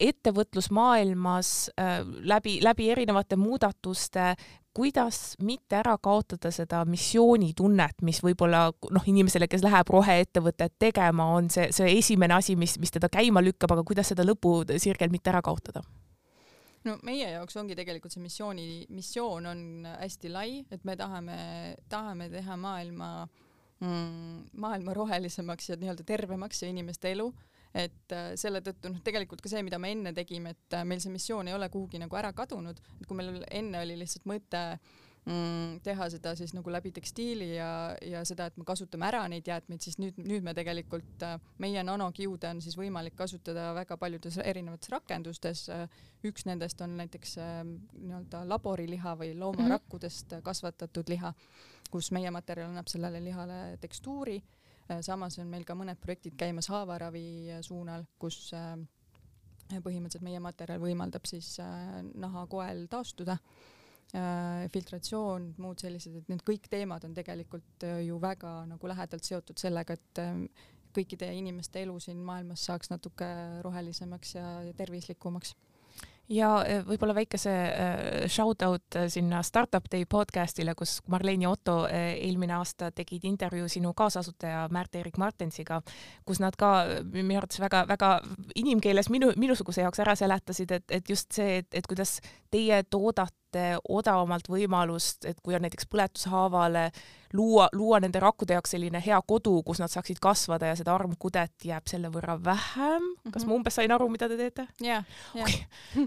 ettevõtlusmaailmas 0.00 1.50
äh, 1.80 2.00
läbi, 2.04 2.58
läbi 2.62 2.90
erinevate 2.90 3.36
muudatuste, 3.36 4.34
kuidas 4.76 5.36
mitte 5.40 5.78
ära 5.78 5.96
kaotada 6.02 6.50
seda 6.52 6.82
missioonitunnet, 6.84 8.02
mis 8.04 8.20
võib-olla 8.24 8.66
noh, 8.92 9.06
inimesele, 9.08 9.48
kes 9.48 9.64
läheb 9.64 9.88
roheettevõtet 9.88 10.74
tegema, 10.78 11.30
on 11.38 11.48
see, 11.52 11.70
see 11.72 11.94
esimene 11.96 12.36
asi, 12.36 12.58
mis, 12.60 12.76
mis 12.82 12.92
teda 12.92 13.08
käima 13.12 13.40
lükkab, 13.44 13.72
aga 13.72 13.86
kuidas 13.88 14.12
seda 14.12 14.26
lõpusirgel 14.26 15.12
mitte 15.12 15.32
ära 15.32 15.42
kaotada? 15.44 15.84
no 16.86 16.94
meie 17.02 17.32
jaoks 17.32 17.56
ongi 17.58 17.74
tegelikult 17.74 18.14
see 18.14 18.22
missiooni, 18.22 18.66
missioon 18.94 19.48
on 19.50 19.60
hästi 19.88 20.30
lai, 20.30 20.60
et 20.70 20.84
me 20.86 20.94
tahame, 20.98 21.38
tahame 21.90 22.28
teha 22.30 22.54
maailma 22.62 23.08
mm,, 23.80 24.52
maailma 24.62 24.94
rohelisemaks 24.94 25.72
ja 25.72 25.80
nii-öelda 25.80 26.06
tervemaks 26.06 26.62
ja 26.62 26.70
inimeste 26.70 27.10
elu 27.16 27.26
et 27.74 28.12
äh, 28.14 28.28
selle 28.40 28.62
tõttu 28.64 28.90
noh, 28.92 29.00
tegelikult 29.04 29.42
ka 29.44 29.50
see, 29.52 29.64
mida 29.66 29.80
me 29.82 29.90
enne 29.94 30.12
tegime, 30.16 30.54
et 30.56 30.76
äh, 30.78 30.84
meil 30.88 31.02
see 31.02 31.12
missioon 31.12 31.48
ei 31.50 31.56
ole 31.56 31.68
kuhugi 31.72 32.00
nagu 32.02 32.16
ära 32.18 32.32
kadunud, 32.36 32.78
et 33.00 33.08
kui 33.08 33.18
meil 33.18 33.42
enne 33.50 33.82
oli 33.82 33.98
lihtsalt 34.00 34.26
mõte 34.30 34.62
mm, 35.26 35.82
teha 35.84 36.08
seda 36.12 36.32
siis 36.38 36.54
nagu 36.56 36.72
läbi 36.72 36.94
tekstiili 36.96 37.50
ja, 37.56 37.70
ja 38.00 38.24
seda, 38.28 38.48
et 38.48 38.56
me 38.56 38.64
kasutame 38.68 39.08
ära 39.10 39.26
neid 39.28 39.48
jäätmeid, 39.48 39.84
siis 39.84 40.00
nüüd, 40.00 40.18
nüüd 40.24 40.46
me 40.46 40.54
tegelikult, 40.56 41.14
äh, 41.26 41.36
meie 41.62 41.84
nanokiude 41.84 42.54
on 42.54 42.64
siis 42.64 42.78
võimalik 42.80 43.18
kasutada 43.18 43.68
väga 43.76 43.98
paljudes 44.00 44.40
erinevates 44.44 44.92
rakendustes. 44.94 45.66
Üks 46.26 46.46
nendest 46.48 46.80
on 46.82 46.96
näiteks 46.98 47.36
nii-öelda 47.38 48.46
laboriliha 48.48 49.16
või 49.20 49.34
loomarakkudest 49.38 50.38
mhm. 50.38 50.46
kasvatatud 50.46 51.12
liha, 51.12 51.34
kus 51.92 52.10
meie 52.14 52.32
materjal 52.34 52.72
annab 52.72 52.88
sellele 52.90 53.20
lihale 53.24 53.60
tekstuuri. 53.82 54.40
Samas 55.02 55.38
on 55.42 55.48
meil 55.50 55.64
ka 55.66 55.74
mõned 55.74 55.98
projektid 56.02 56.36
käimas 56.38 56.68
haavaravi 56.70 57.56
suunal, 57.66 58.04
kus 58.18 58.52
põhimõtteliselt 58.52 60.22
meie 60.22 60.40
materjal 60.42 60.82
võimaldab 60.82 61.26
siis 61.26 61.56
nahakoel 62.14 62.86
taastuda. 62.90 63.38
Äh, 64.14 64.68
filtratsioon, 64.70 65.48
muud 65.58 65.82
sellised, 65.82 66.14
et 66.20 66.28
need 66.30 66.44
kõik 66.46 66.68
teemad 66.70 67.02
on 67.08 67.14
tegelikult 67.16 67.82
äh, 67.82 68.04
ju 68.06 68.20
väga 68.22 68.52
nagu 68.70 68.86
lähedalt 68.86 69.26
seotud 69.26 69.58
sellega, 69.58 69.96
et 69.98 70.20
kõikide 70.94 71.26
inimeste 71.34 71.82
elu 71.82 71.96
siin 72.00 72.20
maailmas 72.24 72.62
saaks 72.68 72.92
natuke 72.92 73.26
rohelisemaks 73.66 74.36
ja 74.36 74.46
tervislikumaks 74.78 75.56
ja 76.32 76.50
eh, 76.66 76.82
võib-olla 76.86 77.14
väikese 77.16 77.52
eh, 77.52 78.26
shout 78.30 78.62
out 78.66 78.98
eh, 78.98 79.06
sinna 79.12 79.42
Startup 79.46 79.84
Day 79.92 80.06
podcastile, 80.10 80.74
kus 80.78 80.98
Marleen 81.12 81.44
ja 81.44 81.50
Otto 81.50 81.76
eelmine 81.90 82.56
aasta 82.58 82.90
tegid 82.94 83.24
intervjuu 83.28 83.68
sinu 83.70 83.92
kaasasutaja 83.96 84.66
Märt-Erik 84.74 85.18
Martensiga, 85.22 85.80
kus 86.26 86.40
nad 86.42 86.56
ka 86.58 86.72
minu 87.12 87.38
arvates 87.38 87.60
väga-väga 87.62 88.12
inimkeeles 88.54 89.10
minu, 89.12 89.32
minusuguse 89.36 89.84
jaoks 89.84 90.02
ära 90.02 90.16
seletasid, 90.18 90.76
et, 90.78 90.86
et 90.90 91.10
just 91.10 91.32
see, 91.36 91.60
et, 91.62 91.70
et 91.74 91.86
kuidas 91.86 92.18
teie 92.50 92.82
toodate 92.90 93.45
odavamalt 93.88 94.48
võimalust, 94.50 95.24
et 95.28 95.40
kui 95.42 95.56
on 95.56 95.64
näiteks 95.66 95.88
põletushaavale 95.92 96.90
luua, 97.32 97.68
luua 97.72 98.00
nende 98.00 98.20
rakkude 98.20 98.54
jaoks 98.56 98.72
selline 98.74 99.00
hea 99.04 99.18
kodu, 99.26 99.58
kus 99.66 99.80
nad 99.82 99.92
saaksid 99.92 100.20
kasvada 100.22 100.70
ja 100.70 100.76
seda 100.78 100.94
armkudet 100.94 101.66
jääb 101.68 101.88
selle 101.90 102.10
võrra 102.12 102.36
vähem 102.44 103.02
mm. 103.02 103.14
-hmm. 103.24 103.32
kas 103.32 103.44
ma 103.44 103.50
mhm. 103.50 103.56
umbes 103.56 103.74
sain 103.74 103.92
aru, 103.92 104.08
mida 104.08 104.28
te 104.28 104.36
teete? 104.36 104.66
jah, 104.82 105.04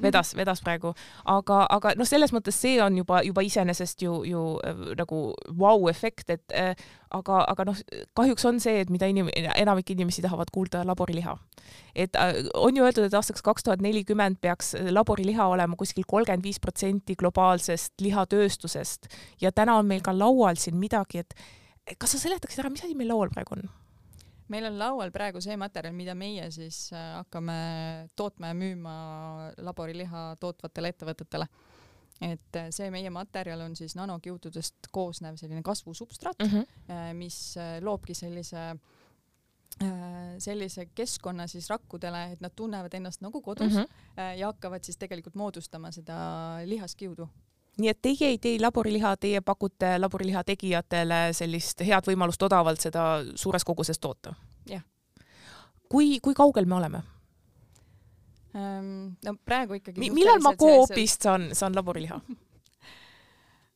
vedas, 0.02 0.36
vedas 0.36 0.62
praegu, 0.62 0.94
aga, 1.26 1.66
aga 1.70 1.94
noh, 1.98 2.08
selles 2.08 2.34
mõttes 2.34 2.62
see 2.62 2.82
on 2.84 2.98
juba, 2.98 3.22
juba 3.24 3.42
iseenesest 3.42 4.02
ju, 4.02 4.24
ju 4.24 4.46
äh, 4.66 4.96
nagu 4.98 5.22
vau-efekt, 5.60 6.30
et 6.30 6.56
äh, 6.56 6.76
aga, 7.10 7.44
aga 7.48 7.66
noh, 7.66 7.78
kahjuks 8.14 8.46
on 8.46 8.60
see, 8.60 8.80
et 8.82 8.90
mida 8.90 9.08
inim-, 9.10 9.32
enamik 9.56 9.90
inimesi 9.90 10.22
tahavad 10.22 10.52
kuulda 10.54 10.86
laboriliha. 10.86 11.38
Et 11.96 12.16
äh, 12.16 12.42
on 12.54 12.78
ju 12.78 12.86
öeldud, 12.86 13.08
et 13.08 13.18
aastaks 13.18 13.44
kaks 13.46 13.66
tuhat 13.68 13.84
nelikümmend 13.84 14.40
peaks 14.42 14.74
laboriliha 14.92 15.48
olema 15.48 15.78
kuskil 15.80 16.08
kolmkümmend 16.08 16.46
viis 16.46 16.60
protsenti 16.60 17.16
globaalsest 17.20 18.02
lihatööstusest 18.02 19.10
ja 19.42 19.52
täna 19.52 19.80
on 19.80 19.90
meil 19.90 20.04
ka 20.06 20.16
laual 20.16 20.60
siin 20.60 20.78
midagi, 20.80 21.24
et 21.24 21.36
kas 21.98 22.16
sa 22.16 22.22
seletaksid 22.22 22.64
ära, 22.64 22.72
mis 22.74 22.84
asi 22.86 22.98
meil 22.98 23.12
laual 23.14 23.32
praegu 23.34 23.58
on? 23.58 23.70
meil 24.50 24.66
on 24.66 24.80
laual 24.82 25.12
praegu 25.14 25.42
see 25.46 25.58
materjal, 25.62 25.94
mida 25.96 26.16
meie 26.18 26.48
siis 26.54 26.88
äh, 26.94 27.12
hakkame 27.20 27.58
tootma 28.18 28.54
ja 28.54 28.58
müüma 28.58 28.94
laboriliha 29.62 30.32
tootvatele 30.42 30.94
ettevõtetele 30.96 31.50
et 32.26 32.58
äh, 32.60 32.70
see 32.76 32.90
meie 32.94 33.12
materjal 33.14 33.62
on 33.68 33.76
siis 33.80 33.96
nanokiududest 34.00 34.90
koosnev 34.92 35.38
selline 35.40 35.62
kasvusubstraat 35.64 36.42
mm, 36.44 36.56
-hmm. 36.56 37.14
mis 37.20 37.56
loobki 37.86 38.14
sellise 38.18 38.74
sellise 40.40 40.86
keskkonna 40.96 41.48
siis 41.48 41.70
rakkudele, 41.70 42.24
et 42.34 42.42
nad 42.42 42.52
tunnevad 42.56 42.94
ennast 42.94 43.22
nagu 43.22 43.42
kodus 43.42 43.74
mm 43.74 43.80
-hmm. 43.80 44.36
ja 44.38 44.48
hakkavad 44.48 44.84
siis 44.84 44.98
tegelikult 44.98 45.36
moodustama 45.36 45.92
seda 45.92 46.16
lihaskiudu 46.66 47.30
nii 47.80 47.90
et 47.90 48.02
teie 48.02 48.28
ei 48.34 48.38
tee 48.42 48.58
laboriliha, 48.62 49.16
teie 49.18 49.42
pakute 49.42 49.94
laboriliha 50.00 50.44
tegijatele 50.44 51.20
sellist 51.38 51.84
head 51.86 52.10
võimalust 52.12 52.44
odavalt 52.44 52.82
seda 52.82 53.06
suures 53.36 53.66
koguses 53.66 54.00
toota? 54.00 54.34
jah. 54.70 54.84
kui, 55.90 56.20
kui 56.20 56.34
kaugel 56.34 56.66
me 56.66 56.76
oleme 56.76 57.02
ähm,? 58.56 59.16
no 59.26 59.36
praegu 59.46 59.80
ikkagi 59.80 60.00
Mi. 60.00 60.10
millal 60.10 60.44
ma 60.44 60.56
Coopist 60.60 61.22
saan, 61.22 61.50
saan 61.54 61.76
laboriliha? 61.76 62.22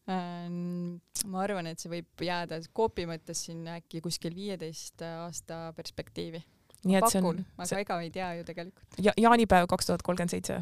ma 0.07 1.43
arvan, 1.45 1.69
et 1.71 1.79
see 1.79 1.91
võib 1.91 2.25
jääda 2.27 2.59
Coopi 2.75 3.05
mõttes 3.07 3.45
siin 3.45 3.63
äkki 3.71 4.01
kuskil 4.03 4.35
viieteist 4.35 5.01
aasta 5.07 5.69
perspektiivi 5.77 6.43
nii 6.83 6.97
et 6.99 7.05
pakun, 7.05 7.13
see 7.13 7.29
on. 7.29 7.41
aga 7.55 7.67
see... 7.69 7.81
ega 7.85 7.97
ei 8.03 8.11
tea 8.13 8.29
ju 8.37 8.45
tegelikult 8.47 8.97
ja. 9.05 9.13
jaanipäev 9.25 9.67
kaks 9.71 9.89
tuhat 9.89 10.03
kolmkümmend 10.05 10.33
seitse 10.33 10.59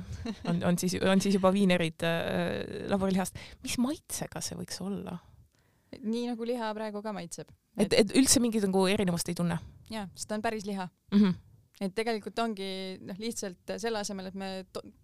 on, 0.49 0.61
on 0.69 0.77
siis, 0.81 0.95
on 1.01 1.21
siis 1.23 1.37
juba 1.37 1.51
viinerid 1.53 2.05
äh, 2.05 2.87
laborilihast. 2.91 3.39
mis 3.65 3.77
maitsega 3.81 4.43
see 4.45 4.57
võiks 4.59 4.81
olla? 4.85 5.17
nii 5.99 6.27
nagu 6.31 6.47
liha 6.47 6.71
praegu 6.77 7.01
ka 7.03 7.13
maitseb. 7.15 7.49
et, 7.77 7.93
et 7.97 8.13
üldse 8.17 8.41
mingit 8.43 8.65
nagu 8.67 8.85
erinevust 8.91 9.31
ei 9.31 9.37
tunne? 9.37 9.57
jaa, 9.91 10.05
sest 10.15 10.29
ta 10.29 10.37
on 10.37 10.45
päris 10.45 10.67
liha 10.69 10.85
mm. 10.87 11.17
-hmm. 11.23 11.39
et 11.87 11.97
tegelikult 11.97 12.43
ongi 12.45 12.71
noh, 13.01 13.17
lihtsalt 13.21 13.75
selle 13.81 14.03
asemel, 14.05 14.29
et 14.29 14.37
me 14.37 14.51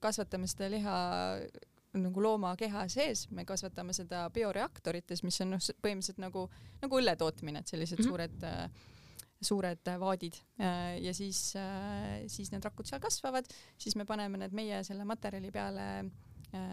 kasvatame 0.03 0.49
seda 0.49 0.69
liha 0.71 0.99
nagu 1.95 2.21
looma 2.21 2.53
keha 2.59 2.85
sees, 2.91 3.27
me 3.31 3.45
kasvatame 3.47 3.95
seda 3.95 4.27
bioreaktorites, 4.33 5.23
mis 5.25 5.39
on 5.43 5.55
noh, 5.55 5.63
põhimõtteliselt 5.83 6.21
nagu, 6.21 6.47
nagu 6.83 6.99
õlle 6.99 7.15
tootmine, 7.19 7.63
et 7.63 7.73
sellised 7.73 7.99
mm 7.99 8.03
-hmm. 8.03 8.09
suured 8.09 8.43
äh, 8.43 8.85
suured 9.41 9.87
äh, 9.87 9.99
vaadid 9.99 10.35
äh, 10.59 10.97
ja 11.01 11.13
siis, 11.13 11.53
siis 12.27 12.51
need 12.51 12.63
rakud 12.63 12.87
seal 12.87 13.01
kasvavad, 13.01 13.45
siis 13.77 13.95
me 13.95 14.05
paneme 14.05 14.37
need 14.37 14.53
meie 14.53 14.83
selle 14.83 15.05
materjali 15.05 15.51
peale 15.51 16.09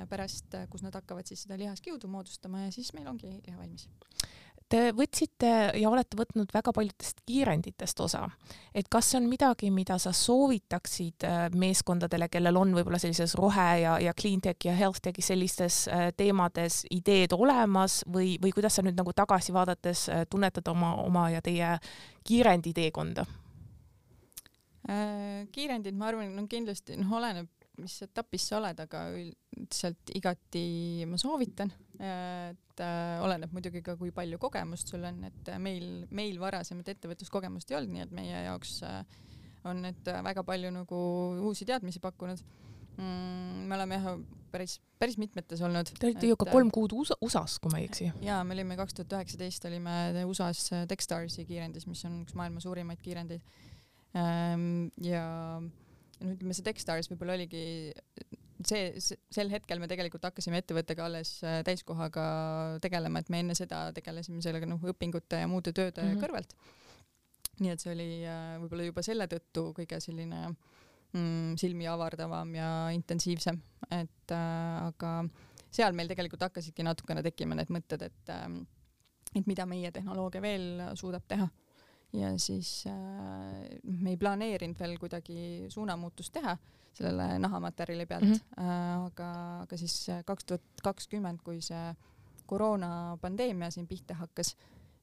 pärast, 0.09 0.55
kus 0.70 0.83
nad 0.83 0.94
hakkavad 0.94 1.27
siis 1.27 1.42
seda 1.42 1.59
lihaskiudu 1.59 2.09
moodustama 2.09 2.61
ja 2.61 2.72
siis 2.72 2.92
meil 2.94 3.09
ongi 3.09 3.27
liha 3.46 3.59
valmis. 3.59 3.88
Te 4.75 4.89
võtsite 4.91 5.49
ja 5.79 5.87
olete 5.87 6.17
võtnud 6.19 6.51
väga 6.51 6.73
paljudest 6.75 7.21
kiirenditest 7.29 8.01
osa, 8.03 8.25
et 8.75 8.89
kas 8.91 9.13
see 9.13 9.21
on 9.21 9.29
midagi, 9.31 9.69
mida 9.71 10.01
sa 10.03 10.11
soovitaksid 10.11 11.27
äh, 11.29 11.45
meeskondadele, 11.55 12.27
kellel 12.33 12.59
on 12.59 12.73
võib-olla 12.75 12.99
sellises 12.99 13.37
rohe 13.39 13.69
ja, 13.85 13.93
ja 14.03 14.15
clean 14.19 14.43
tech 14.43 14.67
ja 14.67 14.75
health 14.75 14.99
tech'i 15.05 15.23
sellistes 15.23 15.85
äh, 15.87 16.09
teemades 16.19 16.81
ideed 16.91 17.37
olemas 17.39 18.01
või, 18.11 18.35
või 18.43 18.51
kuidas 18.57 18.75
sa 18.75 18.83
nüüd 18.83 18.99
nagu 18.99 19.15
tagasi 19.15 19.55
vaadates 19.55 20.09
äh, 20.11 20.25
tunnetad 20.27 20.67
oma, 20.75 20.97
oma 21.05 21.29
ja 21.37 21.45
teie 21.45 21.77
kiirendi 22.27 22.75
teekonda? 22.75 23.29
kiirendid, 25.55 25.95
ma 25.97 26.11
arvan, 26.11 26.35
no 26.37 26.43
kindlasti 26.51 26.99
noh, 26.99 27.15
oleneb 27.17 27.47
mis 27.81 27.95
etapis 28.05 28.51
sa 28.51 28.59
oled, 28.59 28.83
aga 28.85 29.07
üldiselt 29.15 30.13
igati 30.19 31.07
ma 31.09 31.19
soovitan. 31.21 31.73
Et 32.03 32.83
äh, 32.83 33.23
oleneb 33.23 33.53
muidugi 33.55 33.83
ka, 33.87 33.95
kui 34.01 34.11
palju 34.15 34.39
kogemust 34.43 34.91
sul 34.91 35.05
on, 35.07 35.21
et 35.29 35.51
meil, 35.63 36.05
meil 36.11 36.41
varasemat 36.43 36.91
ettevõtluskogemust 36.95 37.71
ei 37.71 37.79
olnud, 37.79 37.95
nii 37.95 38.07
et 38.07 38.15
meie 38.17 38.45
jaoks 38.49 38.81
äh, 38.89 39.03
on 39.69 39.85
need 39.87 40.11
väga 40.27 40.43
palju 40.47 40.73
nagu 40.75 41.03
uusi 41.47 41.67
teadmisi 41.69 42.03
pakkunud 42.03 42.43
mm,. 42.99 43.69
me 43.69 43.79
oleme 43.79 44.01
jah 44.01 44.19
päris, 44.55 44.79
päris 44.99 45.17
mitmetes 45.19 45.63
olnud. 45.67 45.91
Te 45.99 46.09
olite 46.09 46.31
ju 46.31 46.39
ka 46.39 46.49
kolm 46.51 46.71
kuud 46.75 46.95
USA, 46.97 47.17
USA-s, 47.25 47.59
kui 47.63 47.73
ma 47.73 47.81
ei 47.83 47.89
eksi. 47.89 48.11
jaa, 48.25 48.43
me 48.47 48.57
olime 48.57 48.79
kaks 48.79 48.99
tuhat 48.99 49.17
üheksateist 49.19 49.67
olime 49.71 50.25
USA-s 50.29 50.75
Techstarsi 50.91 51.47
kiirendis, 51.49 51.89
mis 51.91 52.05
on 52.09 52.21
üks 52.23 52.37
maailma 52.39 52.63
suurimaid 52.65 53.03
kiirendeid. 53.05 53.43
Ähm, 54.15 54.89
ja 55.03 55.25
no 55.61 56.35
ütleme, 56.37 56.55
see 56.55 56.67
Techstars 56.67 57.11
võib-olla 57.11 57.35
oligi 57.39 57.65
see, 58.68 59.16
sel 59.33 59.50
hetkel 59.53 59.81
me 59.83 59.88
tegelikult 59.90 60.24
hakkasime 60.29 60.61
ettevõttega 60.62 61.07
alles 61.09 61.37
äh, 61.46 61.61
täiskohaga 61.66 62.27
tegelema, 62.85 63.20
et 63.20 63.33
me 63.33 63.42
enne 63.44 63.57
seda 63.59 63.87
tegelesime 63.96 64.42
sellega 64.44 64.68
noh, 64.68 64.83
õpingute 64.92 65.42
ja 65.44 65.50
muude 65.50 65.72
tööde 65.72 66.03
mm 66.03 66.14
-hmm. 66.14 66.22
kõrvalt. 66.24 66.55
nii 67.61 67.70
et 67.70 67.81
see 67.81 67.92
oli 67.94 68.09
äh, 68.27 68.55
võib-olla 68.62 68.88
juba 68.90 69.03
selle 69.07 69.27
tõttu 69.31 69.68
kõige 69.77 70.00
selline 70.00 70.48
mm, 70.48 71.57
silmi 71.57 71.87
avardavam 71.87 72.55
ja 72.55 72.70
intensiivsem, 72.94 73.61
et 73.90 74.33
äh, 74.33 74.87
aga 74.87 75.24
seal 75.70 75.92
meil 75.92 76.09
tegelikult 76.09 76.42
hakkasidki 76.42 76.83
natukene 76.83 77.22
tekkima 77.22 77.55
need 77.55 77.70
mõtted, 77.70 78.03
et 78.03 78.35
äh, 78.35 78.48
et 79.35 79.46
mida 79.46 79.66
meie 79.66 79.90
tehnoloogia 79.90 80.42
veel 80.42 80.83
suudab 80.94 81.24
teha 81.29 81.48
ja 82.14 82.31
siis 82.38 82.85
äh, 82.87 83.79
me 83.83 84.14
ei 84.14 84.16
planeerinud 84.16 84.79
veel 84.79 84.96
kuidagi 84.98 85.66
suunamuutust 85.68 86.33
teha 86.33 86.57
sellele 86.94 87.38
nahamaterjali 87.42 88.07
pealt 88.07 88.24
mm, 88.24 88.33
-hmm. 88.33 88.62
äh, 88.62 89.07
aga, 89.07 89.31
aga 89.62 89.77
siis 89.77 90.07
kaks 90.24 90.44
tuhat 90.44 90.83
kakskümmend, 90.83 91.42
kui 91.44 91.61
see 91.61 91.94
koroonapandeemia 92.46 93.70
siin 93.70 93.87
pihta 93.88 94.14
hakkas, 94.14 94.57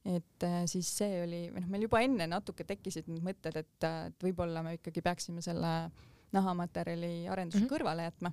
et 0.04 0.42
äh, 0.42 0.62
siis 0.66 0.88
see 0.98 1.22
oli, 1.24 1.42
või 1.54 1.64
noh, 1.64 1.68
meil 1.74 1.86
juba 1.86 2.00
enne 2.00 2.26
natuke 2.26 2.64
tekkisid 2.64 3.10
need 3.10 3.22
mõtted, 3.26 3.58
et, 3.60 3.86
et 3.88 4.24
võib-olla 4.24 4.62
me 4.62 4.76
ikkagi 4.78 5.02
peaksime 5.02 5.42
selle 5.42 5.90
nahamaterjali 6.32 7.28
arenduse 7.28 7.58
mm 7.58 7.64
-hmm. 7.64 7.74
kõrvale 7.74 8.08
jätma. 8.08 8.32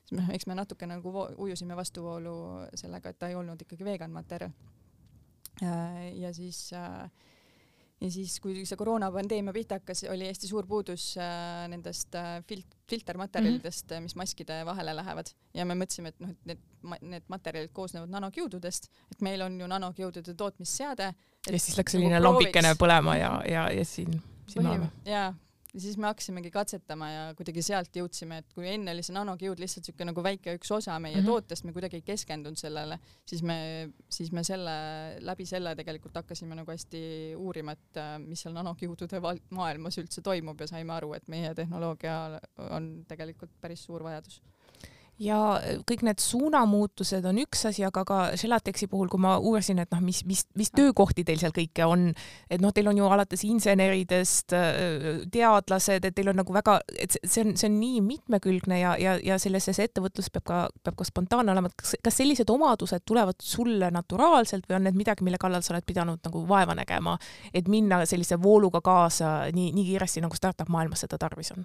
siis 0.00 0.20
noh, 0.20 0.30
eks 0.34 0.46
me 0.46 0.54
natuke 0.54 0.86
nagu 0.86 1.12
ujusime 1.36 1.76
vastuvoolu 1.76 2.66
sellega, 2.74 3.08
et 3.08 3.18
ta 3.18 3.28
ei 3.28 3.34
olnud 3.34 3.62
ikkagi 3.62 3.84
vegan 3.84 4.10
materjal 4.10 4.50
äh,. 5.62 6.12
ja 6.14 6.32
siis 6.34 6.72
äh, 6.72 7.10
ja 8.00 8.10
siis, 8.12 8.36
kui 8.44 8.64
see 8.68 8.76
koroonapandeemia 8.78 9.54
pihta 9.56 9.78
hakkas, 9.80 10.04
oli 10.12 10.28
hästi 10.28 10.50
suur 10.50 10.66
puudus 10.68 11.14
äh, 11.20 11.64
nendest 11.72 12.14
äh, 12.18 12.38
filt-, 12.48 12.76
filtermaterjalidest 12.90 13.90
mm, 13.90 13.96
-hmm. 13.96 14.08
mis 14.08 14.16
maskide 14.16 14.60
vahele 14.66 14.96
lähevad 14.96 15.32
ja 15.54 15.64
me 15.64 15.74
mõtlesime, 15.74 16.12
et 16.12 16.20
noh, 16.20 16.30
et 16.30 16.44
need, 16.44 16.60
need 17.00 17.24
materjalid 17.28 17.72
koosnevad 17.72 18.12
nanokiududest, 18.12 18.90
et 19.12 19.22
meil 19.22 19.42
on 19.42 19.60
ju 19.60 19.66
nanokiudude 19.66 20.34
tootmisseade. 20.34 21.14
ja 21.50 21.58
siis 21.58 21.78
läks 21.78 21.92
selline 21.92 22.20
nagu 22.20 22.34
lambikene 22.34 22.74
põlema 22.74 23.16
ja, 23.16 23.32
ja, 23.48 23.70
ja 23.72 23.84
siin, 23.84 24.22
siin 24.46 24.62
me 24.62 24.70
oleme. 24.70 24.90
jaa, 25.04 25.34
ja 25.76 25.82
siis 25.84 25.98
me 26.00 26.08
hakkasimegi 26.08 26.50
katsetama 26.50 27.08
ja 27.10 27.24
kuidagi 27.36 27.62
sealt 27.64 27.96
jõudsime, 27.98 28.40
et 28.40 28.54
kui 28.56 28.68
enne 28.70 28.94
oli 28.96 29.04
see 29.04 29.14
nanokiud 29.16 29.60
lihtsalt 29.60 29.84
niisugune 29.84 30.08
nagu 30.10 30.24
väike 30.24 30.54
üks 30.56 30.72
osa 30.72 30.96
meie 31.02 31.18
mm 31.18 31.20
-hmm. 31.20 31.26
tootest, 31.28 31.66
me 31.68 31.74
kuidagi 31.76 32.00
ei 32.00 32.06
keskendunud 32.06 32.56
sellele, 32.56 32.98
siis 33.28 33.42
me, 33.42 33.58
siis 34.08 34.32
me 34.32 34.44
selle, 34.44 34.76
läbi 35.20 35.46
selle 35.46 35.76
tegelikult 35.76 36.16
hakkasime 36.22 36.56
nagu 36.56 36.72
hästi 36.72 37.02
uurima, 37.36 37.76
et 37.76 38.00
äh, 38.00 38.16
mis 38.24 38.42
seal 38.42 38.56
nanokiudude 38.56 39.20
maailmas 39.50 39.98
üldse 40.00 40.22
toimub 40.22 40.60
ja 40.60 40.66
saime 40.66 40.96
aru, 40.96 41.12
et 41.14 41.28
meie 41.28 41.54
tehnoloogia 41.54 42.40
on 42.70 43.04
tegelikult 43.08 43.52
päris 43.60 43.84
suur 43.84 44.02
vajadus 44.02 44.40
ja 45.22 45.38
kõik 45.88 46.02
need 46.04 46.20
suunamuutused 46.20 47.24
on 47.28 47.38
üks 47.40 47.64
asi, 47.70 47.84
aga 47.86 48.02
ka 48.08 48.18
Gelatexi 48.36 48.88
puhul, 48.90 49.08
kui 49.12 49.20
ma 49.22 49.36
uurisin, 49.38 49.80
et 49.80 49.92
noh, 49.94 50.02
mis, 50.04 50.22
mis, 50.28 50.42
mis 50.58 50.70
töökohti 50.76 51.24
teil 51.24 51.40
seal 51.40 51.54
kõike 51.56 51.86
on, 51.88 52.10
et 52.52 52.60
noh, 52.62 52.72
teil 52.76 52.90
on 52.90 53.00
ju 53.00 53.08
alates 53.08 53.44
inseneridest, 53.48 54.52
teadlased, 55.32 56.08
et 56.08 56.16
teil 56.16 56.32
on 56.32 56.40
nagu 56.42 56.56
väga, 56.56 56.78
et 57.00 57.16
see 57.22 57.46
on, 57.46 57.54
see 57.56 57.70
on 57.70 57.78
nii 57.80 58.02
mitmekülgne 58.04 58.80
ja, 58.82 58.92
ja, 59.00 59.16
ja 59.24 59.40
selles 59.42 59.70
ettevõtlus 59.72 60.28
peab 60.34 60.46
ka, 60.48 60.60
peab 60.84 61.00
ka 61.00 61.08
spontaanne 61.08 61.54
olema, 61.54 61.72
et 61.72 61.80
kas, 61.80 61.96
kas 62.04 62.20
sellised 62.20 62.52
omadused 62.52 63.06
tulevad 63.08 63.40
sulle 63.42 63.90
naturaalselt 63.94 64.68
või 64.68 64.80
on 64.80 64.88
need 64.90 65.00
midagi, 65.00 65.24
mille 65.26 65.40
kallal 65.40 65.64
sa 65.64 65.74
oled 65.74 65.88
pidanud 65.88 66.20
nagu 66.28 66.44
vaeva 66.48 66.76
nägema, 66.76 67.16
et 67.56 67.72
minna 67.72 68.04
sellise 68.04 68.36
vooluga 68.42 68.84
kaasa 68.84 69.38
nii, 69.56 69.72
nii 69.76 69.90
kiiresti, 69.92 70.24
nagu 70.24 70.36
startup 70.36 70.68
maailmas 70.72 71.06
seda 71.06 71.20
tarvis 71.20 71.54
on? 71.56 71.64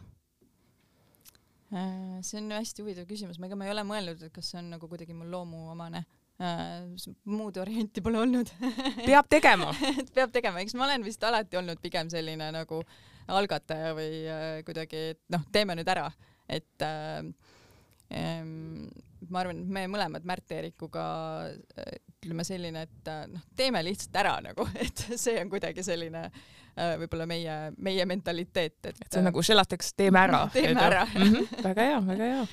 Äh, 1.71 2.19
see 2.27 2.41
on 2.41 2.51
hästi 2.51 2.83
huvitav 2.83 3.05
küsimus, 3.07 3.37
ega 3.39 3.55
ma 3.55 3.67
ei 3.67 3.71
ole 3.71 3.85
mõelnud, 3.87 4.25
et 4.25 4.33
kas 4.35 4.49
see 4.51 4.59
on 4.59 4.73
nagu 4.73 4.89
kuidagi 4.91 5.15
mul 5.15 5.31
loomuomane. 5.31 6.03
Äh,. 6.41 6.87
muud 7.29 7.59
varianti 7.61 8.01
pole 8.01 8.17
olnud. 8.19 8.49
Peab 9.07 9.29
tegema. 9.29 9.69
Peab 10.15 10.33
tegema, 10.33 10.63
eks 10.63 10.75
ma 10.75 10.87
olen 10.87 11.05
vist 11.05 11.23
alati 11.23 11.59
olnud 11.59 11.79
pigem 11.83 12.09
selline 12.11 12.49
nagu 12.55 12.81
algataja 13.31 13.93
või 13.95 14.23
äh, 14.25 14.59
kuidagi, 14.67 15.05
et 15.13 15.21
noh, 15.31 15.45
teeme 15.53 15.77
nüüd 15.79 15.91
ära, 15.93 16.09
et 16.49 16.83
äh, 16.83 17.21
ma 18.11 19.43
arvan, 19.43 19.61
et 19.61 19.69
me 19.71 19.85
mõlemad 19.91 20.25
Märt-Eerikuga 20.27 21.03
äh, 21.51 21.93
ütleme 22.21 22.45
selline, 22.45 22.85
et 22.87 23.11
noh, 23.31 23.45
teeme 23.57 23.81
lihtsalt 23.85 24.17
ära 24.21 24.33
nagu, 24.43 24.65
et 24.83 25.05
see 25.19 25.37
on 25.41 25.51
kuidagi 25.51 25.85
selline 25.85 26.25
äh, 26.27 26.97
võib-olla 27.01 27.27
meie, 27.29 27.55
meie 27.77 28.07
mentaliteet, 28.09 28.79
et. 28.83 28.91
et 28.91 29.07
see 29.07 29.21
on 29.21 29.29
nagu 29.31 29.45
Shelatex, 29.45 29.93
teeme 29.97 30.21
ära. 30.21 30.43
teeme 30.57 30.83
ära. 30.87 31.05
-hmm. 31.13 31.55
väga 31.63 31.87
hea, 31.89 32.03
väga 32.11 32.29
hea. 32.33 32.43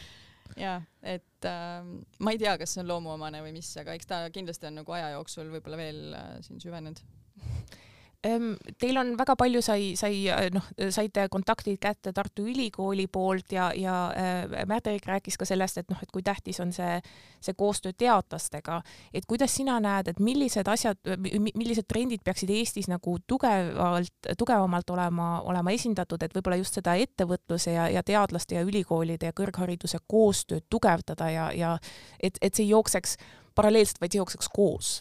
ja, 0.57 0.77
et 1.03 1.51
äh, 1.51 1.91
ma 2.19 2.35
ei 2.35 2.41
tea, 2.41 2.57
kas 2.61 2.77
see 2.77 2.85
on 2.85 2.93
loomuomane 2.93 3.43
või 3.45 3.57
mis, 3.59 3.75
aga 3.81 3.97
eks 3.99 4.09
ta 4.09 4.23
kindlasti 4.35 4.71
on 4.71 4.81
nagu 4.83 4.97
aja 4.97 5.13
jooksul 5.17 5.53
võib-olla 5.53 5.81
veel 5.81 6.03
äh, 6.15 6.33
siin 6.47 6.63
süvenenud 6.63 7.05
Teil 8.19 8.97
on 8.99 9.13
väga 9.15 9.37
palju 9.39 9.61
sai, 9.63 9.93
sai 9.95 10.25
noh, 10.51 10.65
saite 10.91 11.29
kontaktid 11.31 11.77
kätte 11.79 12.11
Tartu 12.13 12.49
Ülikooli 12.51 13.07
poolt 13.07 13.53
ja, 13.55 13.69
ja 13.79 13.95
äh, 14.11 14.65
Märt-Erik 14.67 15.07
rääkis 15.07 15.39
ka 15.39 15.47
sellest, 15.47 15.79
et 15.79 15.93
noh, 15.93 16.01
et 16.03 16.11
kui 16.11 16.25
tähtis 16.27 16.59
on 16.59 16.73
see, 16.75 16.97
see 17.39 17.55
koostöö 17.55 17.95
teadlastega, 17.95 18.81
et 19.15 19.29
kuidas 19.31 19.55
sina 19.55 19.79
näed, 19.79 20.11
et 20.11 20.19
millised 20.19 20.67
asjad, 20.67 20.99
millised 21.23 21.87
trendid 21.87 22.27
peaksid 22.27 22.51
Eestis 22.51 22.91
nagu 22.91 23.21
tugevalt, 23.23 24.33
tugevamalt 24.39 24.91
olema, 24.91 25.31
olema 25.47 25.79
esindatud, 25.79 26.27
et 26.27 26.35
võib-olla 26.35 26.59
just 26.59 26.75
seda 26.81 26.99
ettevõtluse 26.99 27.77
ja, 27.77 27.87
ja 27.93 28.03
teadlaste 28.03 28.59
ja 28.59 28.67
ülikoolide 28.67 29.31
ja 29.31 29.37
kõrghariduse 29.37 30.03
koostööd 30.11 30.67
tugevdada 30.67 31.31
ja, 31.31 31.51
ja 31.55 31.77
et, 32.19 32.43
et 32.43 32.51
see 32.51 32.67
ei 32.67 32.75
jookseks 32.75 33.15
paralleelselt, 33.55 34.03
vaid 34.03 34.11
see 34.11 34.27
jookseks 34.27 34.51
koos 34.51 34.97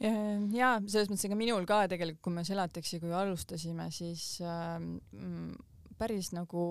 ja 0.00 0.74
selles 0.86 1.10
mõttes, 1.10 1.26
ega 1.28 1.36
minul 1.36 1.66
ka 1.68 1.82
tegelikult, 1.90 2.22
kui 2.24 2.36
me 2.38 2.44
Celatexi, 2.46 3.00
kui 3.02 3.12
alustasime, 3.12 3.90
siis 3.92 4.38
äh, 4.40 4.78
päris 6.00 6.32
nagu 6.36 6.64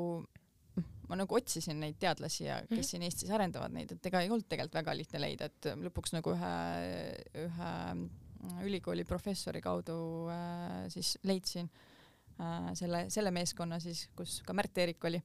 ma 1.09 1.17
nagu 1.17 1.37
otsisin 1.37 1.79
neid 1.81 1.97
teadlasi 2.01 2.43
ja 2.45 2.59
kes 2.61 2.69
mm 2.69 2.77
-hmm. 2.77 2.87
siin 2.87 3.03
Eestis 3.03 3.31
arendavad 3.33 3.73
neid, 3.73 3.91
et 3.91 4.05
ega 4.05 4.21
ei 4.21 4.29
olnud 4.29 4.47
tegelikult 4.49 4.79
väga 4.81 4.95
lihtne 4.97 5.21
leida, 5.21 5.45
et 5.45 5.69
lõpuks 5.85 6.13
nagu 6.13 6.33
ühe, 6.33 6.55
ühe 7.45 7.71
ülikooli 8.65 9.03
professori 9.05 9.61
kaudu 9.61 10.29
äh, 10.29 10.89
siis 10.89 11.17
leidsin 11.23 11.69
äh, 12.39 12.73
selle, 12.73 13.09
selle 13.09 13.31
meeskonna 13.31 13.79
siis, 13.79 14.07
kus 14.15 14.41
ka 14.45 14.53
Märt-Eerik 14.53 15.03
oli 15.05 15.21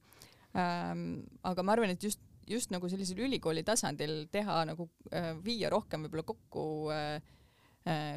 ähm,. 0.57 1.21
aga 1.43 1.63
ma 1.63 1.73
arvan, 1.73 1.91
et 1.91 2.03
just, 2.03 2.21
just 2.49 2.71
nagu 2.71 2.89
sellisel 2.89 3.19
ülikooli 3.19 3.63
tasandil 3.63 4.27
teha 4.33 4.65
nagu 4.65 4.91
äh, 5.13 5.33
viia 5.45 5.71
rohkem 5.71 6.03
võib-olla 6.03 6.23
kokku 6.23 6.91
Äh, 6.93 7.23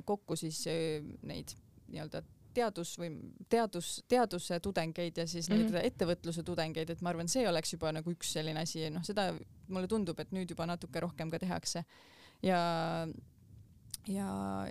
kokku 0.06 0.36
siis 0.40 0.64
äh, 0.72 1.04
neid 1.28 1.56
nii-öelda 1.88 2.24
teadus 2.58 2.96
või 3.00 3.12
teadus, 3.52 3.92
teaduse 4.10 4.60
tudengeid 4.64 5.22
ja 5.22 5.28
siis 5.30 5.50
neid 5.52 5.68
mm 5.68 5.76
-hmm. 5.76 5.92
ettevõtluse 5.92 6.44
tudengeid, 6.44 6.90
et 6.90 7.02
ma 7.06 7.14
arvan, 7.14 7.30
see 7.30 7.48
oleks 7.50 7.74
juba 7.76 7.94
nagu 7.94 8.12
üks 8.14 8.34
selline 8.38 8.66
asi, 8.66 8.88
noh, 8.94 9.06
seda 9.06 9.32
mulle 9.68 9.88
tundub, 9.92 10.20
et 10.20 10.32
nüüd 10.36 10.50
juba 10.50 10.66
natuke 10.70 11.04
rohkem 11.04 11.32
ka 11.34 11.40
tehakse. 11.40 11.84
ja, 12.44 12.60
ja, 14.08 14.28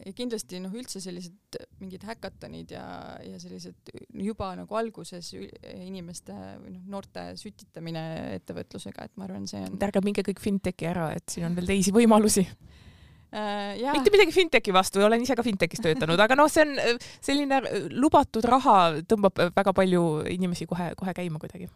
ja 0.06 0.12
kindlasti 0.16 0.60
noh, 0.62 0.74
üldse 0.74 1.00
sellised 1.00 1.58
mingid 1.80 2.04
häkatonid 2.08 2.70
ja, 2.70 2.84
ja 3.26 3.38
sellised 3.42 3.90
juba 4.14 4.54
nagu 4.56 4.78
alguses 4.78 5.32
inimeste 5.74 6.32
või 6.62 6.76
noh, 6.76 6.84
noorte 6.96 7.28
sütitamine 7.36 8.06
ettevõtlusega, 8.40 9.04
et 9.04 9.16
ma 9.16 9.28
arvan, 9.28 9.46
see 9.46 9.62
on. 9.62 9.78
ärge 9.82 10.02
minge 10.04 10.26
kõik 10.26 10.42
fintechi 10.42 10.90
ära, 10.90 11.12
et 11.16 11.28
siin 11.28 11.46
on 11.50 11.58
veel 11.58 11.74
teisi 11.74 11.94
võimalusi 11.94 12.46
äh,. 13.36 13.92
mitte 13.92 14.12
midagi 14.14 14.34
fintechi 14.34 14.74
vastu, 14.74 15.04
olen 15.06 15.22
ise 15.22 15.36
ka 15.38 15.44
fintechis 15.46 15.82
töötanud, 15.84 16.20
aga 16.20 16.38
noh, 16.38 16.48
see 16.52 16.64
on 16.66 16.78
äh, 16.82 17.10
selline 17.20 17.60
äh, 17.62 17.90
lubatud 17.92 18.46
raha 18.48 19.02
tõmbab 19.08 19.48
väga 19.56 19.76
palju 19.76 20.06
inimesi 20.32 20.68
kohe, 20.70 20.92
kohe 20.98 21.14
käima 21.16 21.42
kuidagi 21.42 21.68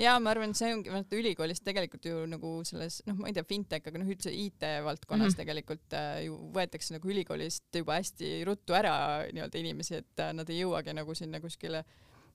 ja 0.00 0.16
ma 0.20 0.32
arvan, 0.32 0.52
see 0.56 0.70
ongi, 0.74 0.92
vaata 0.92 1.16
ülikoolis 1.18 1.62
tegelikult 1.64 2.06
ju 2.08 2.24
nagu 2.28 2.52
selles, 2.68 3.00
noh, 3.08 3.16
ma 3.20 3.30
ei 3.30 3.36
tea, 3.36 3.46
fintech, 3.48 3.86
aga 3.88 4.00
noh, 4.00 4.10
üldse 4.12 4.32
IT 4.32 4.66
valdkonnas 4.84 5.30
mm 5.30 5.32
-hmm. 5.32 5.38
tegelikult 5.40 5.96
äh, 5.96 6.24
ju 6.26 6.40
võetakse 6.54 6.96
nagu 6.96 7.12
ülikoolist 7.12 7.80
juba 7.80 7.96
hästi 8.00 8.42
ruttu 8.48 8.76
ära 8.76 8.96
nii-öelda 9.32 9.62
inimesi, 9.62 10.02
et 10.02 10.20
äh, 10.20 10.34
nad 10.36 10.50
ei 10.50 10.60
jõuagi 10.60 10.94
nagu 10.96 11.14
sinna 11.14 11.40
kuskile 11.40 11.84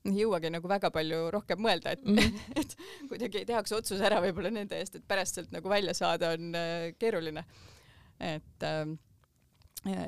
ei 0.05 0.23
jõuagi 0.23 0.49
nagu 0.49 0.67
väga 0.67 0.89
palju 0.91 1.29
rohkem 1.31 1.59
mõelda, 1.61 1.91
et 1.91 2.05
mm, 2.05 2.17
-hmm. 2.17 2.39
et 2.61 2.75
kuidagi 3.09 3.45
tehakse 3.45 3.75
otsus 3.75 4.01
ära 4.01 4.21
võib-olla 4.21 4.49
nende 4.49 4.79
eest, 4.79 4.95
et 4.95 5.07
pärast 5.07 5.35
sealt 5.35 5.51
nagu 5.51 5.69
välja 5.69 5.93
saada 5.93 6.33
on 6.33 6.55
äh, 6.55 6.93
keeruline 6.97 7.45
et 8.21 8.65
äh, 8.67 8.85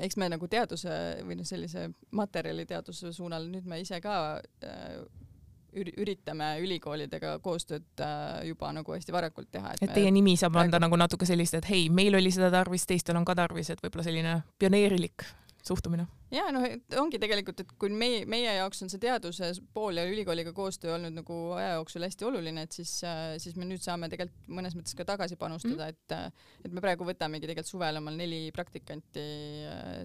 eks 0.06 0.18
me 0.22 0.30
nagu 0.30 0.48
teaduse 0.50 0.96
või 1.26 1.40
noh, 1.40 1.48
sellise 1.48 1.90
materjaliteaduse 2.14 3.14
suunal 3.16 3.48
nüüd 3.50 3.68
me 3.70 3.82
ise 3.82 4.00
ka 4.04 4.16
äh, 4.66 4.98
üritame 5.74 6.52
ülikoolidega 6.62 7.38
koostööd 7.42 8.02
äh, 8.06 8.44
juba 8.48 8.70
nagu 8.76 8.94
hästi 8.94 9.16
varakult 9.16 9.50
teha. 9.52 9.74
et, 9.80 9.94
teie 9.96 10.12
nimi 10.14 10.36
saab 10.38 10.60
anda 10.62 10.80
nagu 10.82 10.98
natuke 11.00 11.26
sellist, 11.26 11.58
et 11.58 11.70
hei, 11.70 11.88
meil 11.90 12.16
oli 12.20 12.32
seda 12.34 12.52
tarvis, 12.54 12.86
teistel 12.90 13.18
on 13.18 13.26
ka 13.26 13.36
tarvis, 13.38 13.74
et 13.74 13.82
võib-olla 13.82 14.06
selline 14.06 14.36
pioneerilik 14.62 15.26
suhtumine? 15.68 16.06
ja 16.34 16.46
noh, 16.54 16.66
ongi 17.02 17.20
tegelikult, 17.22 17.64
et 17.64 17.74
kui 17.80 17.92
meie, 17.94 18.24
meie 18.30 18.56
jaoks 18.58 18.84
on 18.86 18.92
see 18.92 19.02
teaduse 19.04 19.52
pool 19.76 20.00
ja 20.00 20.06
ülikooliga 20.10 20.54
koostöö 20.56 20.96
olnud 20.98 21.16
nagu 21.20 21.40
aja 21.58 21.76
jooksul 21.78 22.08
hästi 22.08 22.30
oluline, 22.30 22.66
et 22.68 22.76
siis, 22.76 22.96
siis 23.44 23.58
me 23.60 23.68
nüüd 23.70 23.84
saame 23.84 24.10
tegelikult 24.12 24.54
mõnes 24.60 24.78
mõttes 24.78 24.98
ka 24.98 25.08
tagasi 25.08 25.38
panustada 25.40 25.90
mm, 25.90 26.00
-hmm. 26.08 26.32
et, 26.32 26.66
et 26.68 26.74
me 26.74 26.84
praegu 26.84 27.08
võtamegi 27.08 27.48
tegelikult 27.48 27.74
suvel 27.74 28.02
omal 28.02 28.18
neli 28.20 28.46
praktikanti 28.56 29.28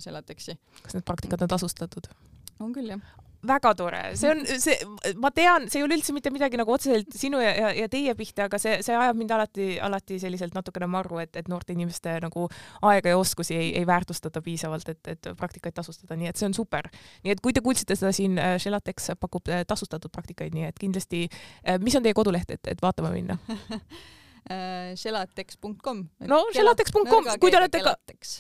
Celatexi. 0.05 0.59
kas 0.83 0.99
need 0.99 1.09
praktikad 1.09 1.43
on 1.43 1.57
tasustatud? 1.57 2.13
on 2.59 2.75
küll, 2.75 2.95
jah 2.97 3.28
väga 3.47 3.71
tore, 3.79 4.01
see 4.19 4.31
on 4.33 4.41
see, 4.49 4.75
ma 5.23 5.31
tean, 5.35 5.69
see 5.71 5.79
ei 5.79 5.85
ole 5.87 5.95
üldse 5.99 6.15
mitte 6.15 6.33
midagi 6.35 6.59
nagu 6.59 6.73
otseselt 6.75 7.15
sinu 7.15 7.39
ja, 7.43 7.53
ja, 7.55 7.71
ja 7.85 7.87
teie 7.91 8.15
pihta, 8.19 8.49
aga 8.49 8.59
see, 8.59 8.81
see 8.83 8.97
ajab 8.99 9.19
mind 9.21 9.35
alati, 9.37 9.69
alati 9.85 10.19
selliselt 10.19 10.57
natukene 10.59 10.89
marru, 10.91 11.21
et, 11.23 11.37
et 11.39 11.51
noorte 11.51 11.77
inimeste 11.77 12.17
nagu 12.25 12.49
aega 12.91 13.15
ja 13.15 13.21
oskusi 13.21 13.55
ei, 13.55 13.71
ei 13.79 13.87
väärtustata 13.87 14.43
piisavalt, 14.43 14.91
et, 14.91 15.13
et 15.15 15.31
praktikaid 15.39 15.77
tasustada, 15.79 16.19
nii 16.19 16.33
et 16.33 16.41
see 16.41 16.51
on 16.51 16.59
super. 16.59 16.91
nii 17.25 17.37
et 17.37 17.43
kui 17.45 17.55
te 17.55 17.63
kuulsite 17.63 17.97
seda 17.99 18.13
siin, 18.17 18.39
Shelatex 18.59 19.13
äh, 19.15 19.21
pakub 19.21 19.47
äh, 19.53 19.63
tasustatud 19.69 20.11
praktikaid, 20.15 20.55
nii 20.59 20.67
et 20.73 20.79
kindlasti, 20.81 21.29
äh, 21.63 21.79
mis 21.83 21.95
on 21.95 22.07
teie 22.07 22.17
koduleht, 22.19 22.51
et, 22.51 22.75
et 22.75 22.83
vaatama 22.83 23.15
minna 23.15 23.39
shelatex.com. 24.49 26.03
no 26.31 26.41
shelatex.com, 26.55 27.29
kui 27.41 27.53
te 27.53 27.61
olete 27.61 27.83
ka, 27.85 27.95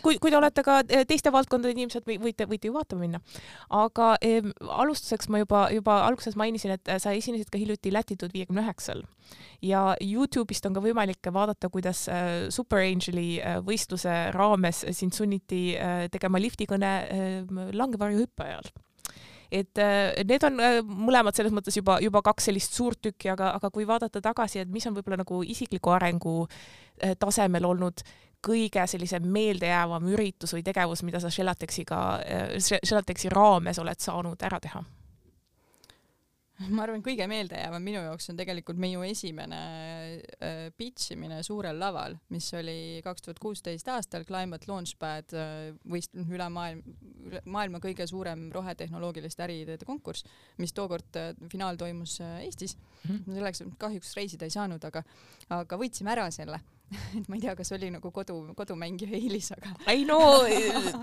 kui, 0.04 0.18
kui 0.22 0.32
te 0.32 0.38
olete 0.38 0.64
ka 0.66 0.80
teiste 1.08 1.32
valdkondade 1.34 1.74
inimesed, 1.76 2.06
võite, 2.08 2.48
võite 2.48 2.70
ju 2.70 2.76
vaatama 2.76 3.04
minna. 3.04 3.20
aga 3.74 4.14
eh, 4.24 4.42
alustuseks 4.62 5.30
ma 5.32 5.42
juba, 5.42 5.66
juba 5.74 6.00
alguses 6.06 6.38
mainisin, 6.38 6.76
et 6.78 6.92
sa 7.02 7.14
esinesid 7.16 7.52
ka 7.52 7.61
hiljuti 7.61 7.92
Lätitud 7.92 8.32
viiekümne 8.34 8.64
üheksal 8.64 9.04
ja 9.64 9.92
Youtube'ist 10.00 10.66
on 10.68 10.76
ka 10.76 10.82
võimalik 10.84 11.32
vaadata, 11.34 11.70
kuidas 11.72 12.06
Super 12.54 12.84
Angeli 12.87 13.38
võistluse 13.66 14.16
raames 14.37 14.84
sind 14.96 15.16
sunniti 15.16 15.62
tegema 16.12 16.40
liftikõne 16.40 16.92
langevarjuhüppe 17.76 18.46
ajal 18.46 18.70
et 19.50 19.78
äh, 19.78 20.24
need 20.28 20.44
on 20.44 20.61
äh, 20.61 20.78
mõlemad 20.84 21.37
selles 21.37 21.54
mõttes 21.54 21.76
juba, 21.78 21.98
juba 22.04 22.22
kaks 22.24 22.50
sellist 22.50 22.76
suurt 22.76 23.00
tükki, 23.08 23.30
aga, 23.32 23.54
aga 23.56 23.70
kui 23.74 23.87
vaadata 23.88 24.20
tagasi, 24.24 24.62
et 24.62 24.72
mis 24.72 24.87
on 24.88 24.96
võib-olla 24.96 25.22
nagu 25.22 25.40
isikliku 25.42 25.94
arengu 25.96 26.34
äh, 26.44 27.14
tasemel 27.18 27.68
olnud 27.68 28.04
kõige 28.44 28.84
sellisem 28.87 29.24
meeldejäävam 29.34 30.04
üritus 30.12 30.54
või 30.54 30.62
tegevus, 30.62 31.02
mida 31.02 31.18
sa 31.18 31.30
Shelatexiga, 31.32 31.98
Shelatexi 32.61 33.32
raames 33.34 33.80
oled 33.82 33.98
saanud 33.98 34.46
ära 34.46 34.61
teha 34.62 34.84
ma 36.74 36.82
arvan, 36.84 37.02
kõige 37.04 37.26
meeldejäävam 37.30 37.84
minu 37.84 38.00
jaoks 38.02 38.30
on 38.32 38.38
tegelikult 38.38 38.80
minu 38.82 39.02
esimene 39.06 39.58
äh, 40.42 40.60
pitch 40.76 41.14
imine 41.14 41.40
suurel 41.46 41.78
laval, 41.78 42.16
mis 42.34 42.48
oli 42.58 43.00
kaks 43.04 43.24
tuhat 43.26 43.42
kuusteist 43.42 43.88
aastal 43.92 44.26
Climate 44.28 44.70
Launchpad 44.70 45.36
äh, 45.38 45.52
võist- 45.88 46.16
üle 46.18 46.48
maailma, 46.52 46.96
maailma 47.46 47.82
kõige 47.84 48.08
suurem 48.10 48.48
rohetehnoloogiliste 48.54 49.46
äriideede 49.46 49.88
konkurss, 49.88 50.26
mis 50.58 50.74
tookord 50.76 51.20
äh, 51.20 51.30
finaal 51.52 51.78
toimus 51.80 52.18
äh, 52.24 52.40
Eestis 52.48 52.76
mm. 52.76 53.14
-hmm. 53.14 53.38
selleks 53.38 53.64
kahjuks 53.78 54.16
reisida 54.18 54.48
ei 54.48 54.54
saanud, 54.54 54.84
aga, 54.84 55.04
aga 55.60 55.80
võitsime 55.80 56.14
ära 56.16 56.30
selle 56.34 56.60
et 57.18 57.29
ma 57.29 57.37
ei 57.37 57.42
tea, 57.42 57.55
kas 57.59 57.70
oli 57.77 57.90
nagu 57.92 58.11
kodu, 58.14 58.38
kodumängija 58.57 59.12
eelis, 59.18 59.51
aga. 59.57 59.74
ei 59.92 60.05
no, 60.09 60.18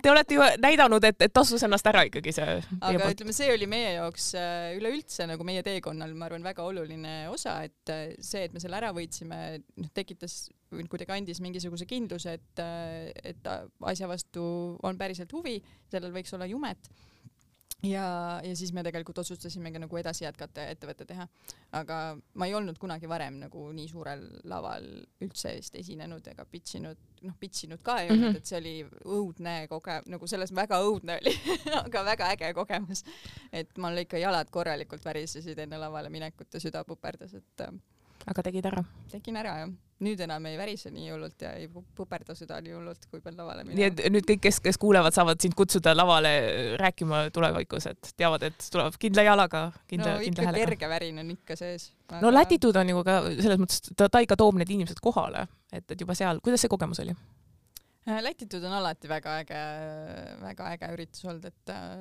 te 0.04 0.12
olete 0.12 0.38
ju 0.38 0.48
näidanud, 0.62 1.06
et, 1.08 1.20
et 1.28 1.34
tasus 1.34 1.64
ennast 1.68 1.88
ära 1.92 2.06
ikkagi 2.10 2.34
see. 2.36 2.58
aga 2.80 3.10
ütleme, 3.14 3.36
see 3.36 3.52
oli 3.54 3.70
meie 3.70 3.96
jaoks 4.00 4.32
äh, 4.40 4.74
üleüldse 4.80 5.30
nagu 5.30 5.48
meie 5.48 5.64
teekonnal, 5.66 6.14
ma 6.18 6.30
arvan, 6.30 6.46
väga 6.46 6.66
oluline 6.66 7.16
osa, 7.34 7.60
et 7.68 7.94
äh, 7.94 8.06
see, 8.20 8.48
et 8.48 8.56
me 8.56 8.64
selle 8.64 8.80
ära 8.80 8.92
võitsime, 8.96 9.42
noh, 9.82 9.92
tekitas 9.96 10.46
kuidagi 10.92 11.14
andis 11.16 11.40
mingisuguse 11.44 11.88
kindluse, 11.90 12.38
et, 12.40 12.64
äh, 12.64 13.12
et 13.34 13.52
asja 13.92 14.10
vastu 14.12 14.46
on 14.86 14.98
päriselt 15.00 15.32
huvi, 15.38 15.60
sellel 15.92 16.16
võiks 16.16 16.34
olla 16.36 16.50
jumet 16.50 16.90
ja, 17.90 18.42
ja 18.44 18.56
siis 18.56 18.74
me 18.74 18.84
tegelikult 18.84 19.20
otsustasimegi 19.24 19.80
nagu 19.82 20.00
edasi 20.00 20.26
jätkata 20.26 20.66
ja 20.66 20.74
ettevõtte 20.76 21.06
teha. 21.10 21.28
aga 21.80 22.00
ma 22.34 22.48
ei 22.48 22.56
olnud 22.58 22.78
kunagi 22.82 23.10
varem 23.10 23.40
nagu 23.44 23.68
nii 23.76 23.88
suurel 23.92 24.26
laval 24.44 24.88
üldse 25.24 25.56
vist 25.58 25.76
esinenud 25.80 26.28
ega 26.32 26.46
pitch 26.52 26.80
inud, 26.80 27.00
noh 27.28 27.38
pitch 27.40 27.68
inud 27.68 27.84
ka 27.86 28.00
ei 28.02 28.10
olnud 28.10 28.22
mm, 28.22 28.34
-hmm. 28.34 28.38
et 28.38 28.52
see 28.52 28.60
oli 28.60 28.76
õudne 29.18 29.56
koge-, 29.72 30.02
nagu 30.12 30.28
selles 30.28 30.56
väga 30.56 30.82
õudne 30.84 31.20
oli 31.22 31.36
aga 31.86 32.06
väga 32.12 32.32
äge 32.36 32.54
kogemus. 32.54 33.04
et 33.52 33.78
mul 33.78 34.06
ikka 34.06 34.22
jalad 34.22 34.50
korralikult 34.50 35.06
värisesid 35.06 35.60
enne 35.60 35.78
lavale 35.78 36.10
minekut 36.10 36.54
ja 36.54 36.60
süda 36.60 36.84
puperdas, 36.84 37.34
et 37.34 37.68
äh, 37.68 37.76
aga 38.26 38.44
tegid 38.50 38.66
ära? 38.66 38.84
tegin 39.12 39.38
ära 39.38 39.60
jah 39.64 39.76
nüüd 40.04 40.20
enam 40.26 40.44
ei 40.50 40.58
värise 40.60 40.90
nii 40.92 41.08
hullult 41.14 41.44
ja 41.46 41.54
ei 41.56 41.68
puperda 41.70 42.36
süda 42.36 42.58
nii 42.64 42.74
hullult, 42.76 43.06
kui 43.12 43.22
pean 43.24 43.38
lavale 43.40 43.64
minema. 43.64 43.78
nii 43.80 43.86
et 43.88 44.02
nüüd 44.12 44.28
kõik, 44.28 44.42
kes, 44.44 44.60
kes 44.64 44.80
kuulevad, 44.82 45.16
saavad 45.16 45.40
sind 45.42 45.56
kutsuda 45.56 45.94
lavale 45.96 46.34
rääkima 46.82 47.26
tulevikus, 47.36 47.88
et 47.94 48.12
teavad, 48.20 48.44
et 48.50 48.68
tuleb 48.74 48.98
kindla 49.00 49.24
jalaga, 49.28 49.70
kindla, 49.88 50.18
no, 50.18 50.26
kindla 50.26 50.50
häälega. 50.50 50.66
kerge 50.66 50.90
värin 50.92 51.24
on 51.24 51.32
ikka 51.38 51.56
sees 51.60 51.94
aga.... 52.10 52.20
no 52.26 52.34
Latitude 52.34 52.82
on 52.82 52.92
ju 52.92 53.06
ka 53.08 53.22
selles 53.30 53.62
mõttes, 53.62 53.88
ta, 53.96 54.10
ta 54.12 54.24
ikka 54.26 54.38
toob 54.40 54.60
need 54.60 54.76
inimesed 54.76 55.00
kohale, 55.04 55.48
et, 55.72 55.88
et 55.88 56.04
juba 56.04 56.18
seal, 56.18 56.44
kuidas 56.44 56.66
see 56.66 56.72
kogemus 56.72 57.00
oli? 57.06 57.16
Äh, 58.06 58.20
Latitude 58.22 58.68
on 58.68 58.76
alati 58.82 59.10
väga 59.10 59.38
äge, 59.46 59.62
väga 60.42 60.74
äge 60.76 60.90
üritus 60.98 61.24
olnud, 61.24 61.48
et 61.48 61.72
äh, 61.72 61.96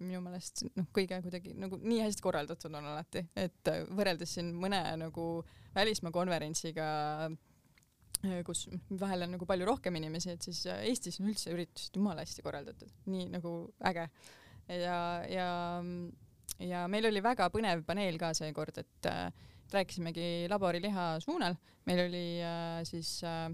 minu 0.00 0.24
meelest 0.24 0.64
noh, 0.72 0.88
kõige 0.96 1.20
kuidagi 1.26 1.52
nagu 1.60 1.76
nii 1.82 2.00
hästi 2.06 2.24
korraldatud 2.24 2.72
on 2.72 2.88
alati, 2.94 3.26
et 3.36 3.70
äh, 3.70 3.84
võrreldes 3.92 4.32
siin 4.38 4.48
mõne 4.56 4.80
nagu 5.04 5.28
äh, 5.44 5.60
välismaa 5.74 6.14
konverentsiga, 6.14 6.86
äh, 8.24 8.40
kus 8.46 8.66
vahel 9.00 9.26
on 9.26 9.34
nagu 9.36 9.48
palju 9.48 9.68
rohkem 9.68 9.96
inimesi, 10.00 10.34
et 10.34 10.46
siis 10.46 10.64
äh, 10.70 10.84
Eestis 10.90 11.20
on 11.20 11.30
üldse 11.32 11.54
üritused 11.54 11.96
jumala 11.98 12.24
hästi 12.24 12.44
korraldatud, 12.46 12.92
nii 13.10 13.30
nagu 13.34 13.56
äge. 13.90 14.08
ja, 14.68 15.00
ja, 15.28 15.48
ja 16.64 16.86
meil 16.88 17.10
oli 17.10 17.22
väga 17.24 17.50
põnev 17.52 17.84
paneel 17.86 18.18
ka 18.20 18.32
seekord, 18.36 18.78
et 18.80 19.10
äh, 19.10 19.28
rääkisimegi 19.74 20.46
laboriliha 20.50 21.18
suunal, 21.24 21.56
meil 21.88 22.06
oli 22.06 22.24
äh, 22.42 22.80
siis 22.84 23.22
äh, 23.24 23.50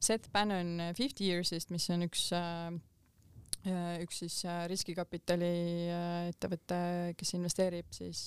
Seth 0.00 0.30
Bannon 0.32 0.92
Fifty 0.96 1.30
Years'ist, 1.30 1.70
mis 1.70 1.88
on 1.90 2.06
üks 2.06 2.28
äh, 2.36 2.76
üks 4.02 4.20
siis 4.22 4.36
riskikapitali 4.70 5.46
ettevõte, 6.28 6.76
kes 7.18 7.32
investeerib 7.34 7.88
siis 7.90 8.20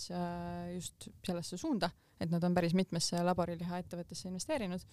just 0.74 1.08
sellesse 1.24 1.56
suunda 1.56 1.88
et 2.20 2.32
nad 2.32 2.44
on 2.44 2.56
päris 2.56 2.76
mitmesse 2.76 3.22
laboriliha 3.24 3.80
ettevõttesse 3.84 4.28
investeerinud 4.30 4.84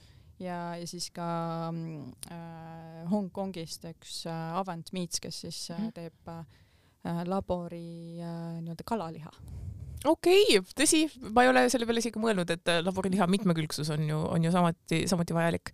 ja, 0.42 0.76
ja 0.78 0.86
siis 0.86 1.10
ka 1.14 1.28
äh, 1.72 3.02
Hongkongist 3.10 3.88
üks 3.90 4.22
äh, 4.30 4.58
Avant 4.60 4.92
Meats, 4.96 5.20
kes 5.22 5.42
siis 5.46 5.62
äh, 5.70 5.80
mhm. 5.80 5.94
teeb 5.96 6.32
äh, 6.32 7.22
labori 7.26 8.18
äh, 8.22 8.58
nii-öelda 8.62 8.86
kalaliha 8.86 9.32
okei 10.04 10.58
okay,, 10.58 10.74
tõsi, 10.76 11.04
ma 11.34 11.44
ei 11.44 11.50
ole 11.50 11.64
selle 11.72 11.86
peale 11.88 12.02
isegi 12.02 12.20
mõelnud, 12.22 12.50
et 12.52 12.70
äh, 12.70 12.82
laboriliha 12.84 13.28
mitmekülgsus 13.30 13.90
on 13.94 14.04
ju, 14.08 14.20
on 14.36 14.44
ju 14.44 14.52
samuti, 14.54 15.02
samuti 15.10 15.36
vajalik. 15.36 15.72